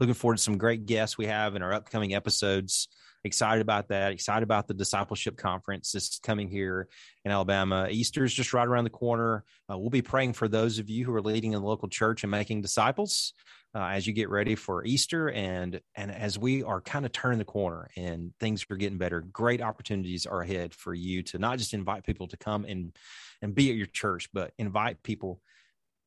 Looking 0.01 0.15
forward 0.15 0.37
to 0.37 0.43
some 0.43 0.59
great 0.59 0.87
guests 0.87 1.17
we 1.17 1.27
have 1.27 1.57
in 1.57 1.63
our 1.63 1.73
upcoming 1.73 2.15
episodes. 2.15 2.89
Excited 3.25 3.63
about 3.63 3.89
that. 3.89 4.13
Excited 4.13 4.43
about 4.43 4.67
the 4.67 4.75
discipleship 4.75 5.37
conference 5.37 5.93
that's 5.93 6.19
coming 6.19 6.49
here 6.49 6.89
in 7.25 7.31
Alabama. 7.31 7.87
Easter 7.89 8.25
is 8.25 8.35
just 8.35 8.53
right 8.53 8.67
around 8.67 8.85
the 8.85 8.91
corner. 8.91 9.45
Uh, 9.71 9.79
we'll 9.79 9.91
be 9.91 10.03
praying 10.03 10.33
for 10.33 10.49
those 10.49 10.81
of 10.81 10.91
you 10.91 11.05
who 11.05 11.15
are 11.15 11.23
leading 11.23 11.53
in 11.53 11.61
the 11.61 11.67
local 11.67 11.89
church 11.89 12.25
and 12.25 12.31
making 12.33 12.63
disciples 12.63 13.33
uh, 13.75 13.85
as 13.85 14.07
you 14.07 14.13
get 14.13 14.29
ready 14.29 14.55
for 14.55 14.85
Easter 14.85 15.31
and 15.31 15.81
and 15.95 16.11
as 16.11 16.39
we 16.39 16.63
are 16.63 16.81
kind 16.81 17.07
of 17.07 17.13
turning 17.13 17.39
the 17.39 17.45
corner 17.45 17.89
and 17.97 18.33
things 18.41 18.67
are 18.71 18.77
getting 18.77 18.99
better, 18.99 19.21
great 19.21 19.63
opportunities 19.63 20.27
are 20.27 20.43
ahead 20.43 20.75
for 20.75 20.93
you 20.93 21.23
to 21.23 21.39
not 21.39 21.59
just 21.59 21.75
invite 21.75 22.05
people 22.05 22.27
to 22.27 22.37
come 22.37 22.65
and 22.65 22.97
and 23.41 23.55
be 23.55 23.71
at 23.71 23.77
your 23.77 23.87
church, 23.87 24.29
but 24.33 24.53
invite 24.59 25.03
people 25.03 25.41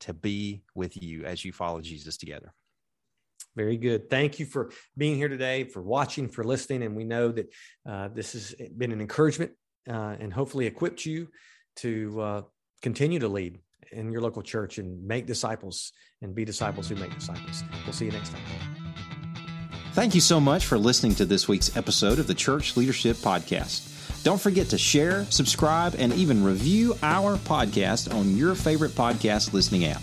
to 0.01 0.13
be 0.13 0.63
with 0.75 1.01
you 1.01 1.23
as 1.23 1.45
you 1.45 1.51
follow 1.51 1.79
Jesus 1.79 2.17
together. 2.17 2.53
Very 3.55 3.77
good. 3.77 4.09
Thank 4.09 4.39
you 4.39 4.45
for 4.45 4.71
being 4.97 5.15
here 5.15 5.29
today, 5.29 5.63
for 5.63 5.81
watching, 5.81 6.27
for 6.27 6.43
listening. 6.43 6.83
And 6.83 6.95
we 6.95 7.05
know 7.05 7.31
that 7.31 7.53
uh, 7.87 8.09
this 8.09 8.33
has 8.33 8.55
been 8.77 8.91
an 8.91 8.99
encouragement 8.99 9.51
uh, 9.89 10.15
and 10.19 10.33
hopefully 10.33 10.65
equipped 10.65 11.05
you 11.05 11.29
to 11.77 12.21
uh, 12.21 12.41
continue 12.81 13.19
to 13.19 13.27
lead 13.27 13.59
in 13.91 14.11
your 14.11 14.21
local 14.21 14.41
church 14.41 14.77
and 14.77 15.05
make 15.05 15.25
disciples 15.25 15.93
and 16.21 16.35
be 16.35 16.43
disciples 16.43 16.89
who 16.89 16.95
make 16.95 17.13
disciples. 17.13 17.63
We'll 17.85 17.93
see 17.93 18.05
you 18.05 18.11
next 18.11 18.29
time. 18.29 18.41
Thank 19.93 20.13
you 20.13 20.21
so 20.21 20.41
much 20.41 20.65
for 20.65 20.77
listening 20.77 21.15
to 21.15 21.25
this 21.25 21.47
week's 21.47 21.77
episode 21.77 22.19
of 22.19 22.27
the 22.27 22.33
Church 22.33 22.75
Leadership 22.75 23.15
Podcast. 23.17 23.91
Don't 24.23 24.41
forget 24.41 24.67
to 24.69 24.77
share, 24.77 25.23
subscribe, 25.25 25.95
and 25.97 26.11
even 26.13 26.43
review 26.43 26.95
our 27.03 27.37
podcast 27.37 28.13
on 28.13 28.35
your 28.35 28.55
favorite 28.55 28.91
podcast 28.91 29.53
listening 29.53 29.85
app. 29.85 30.01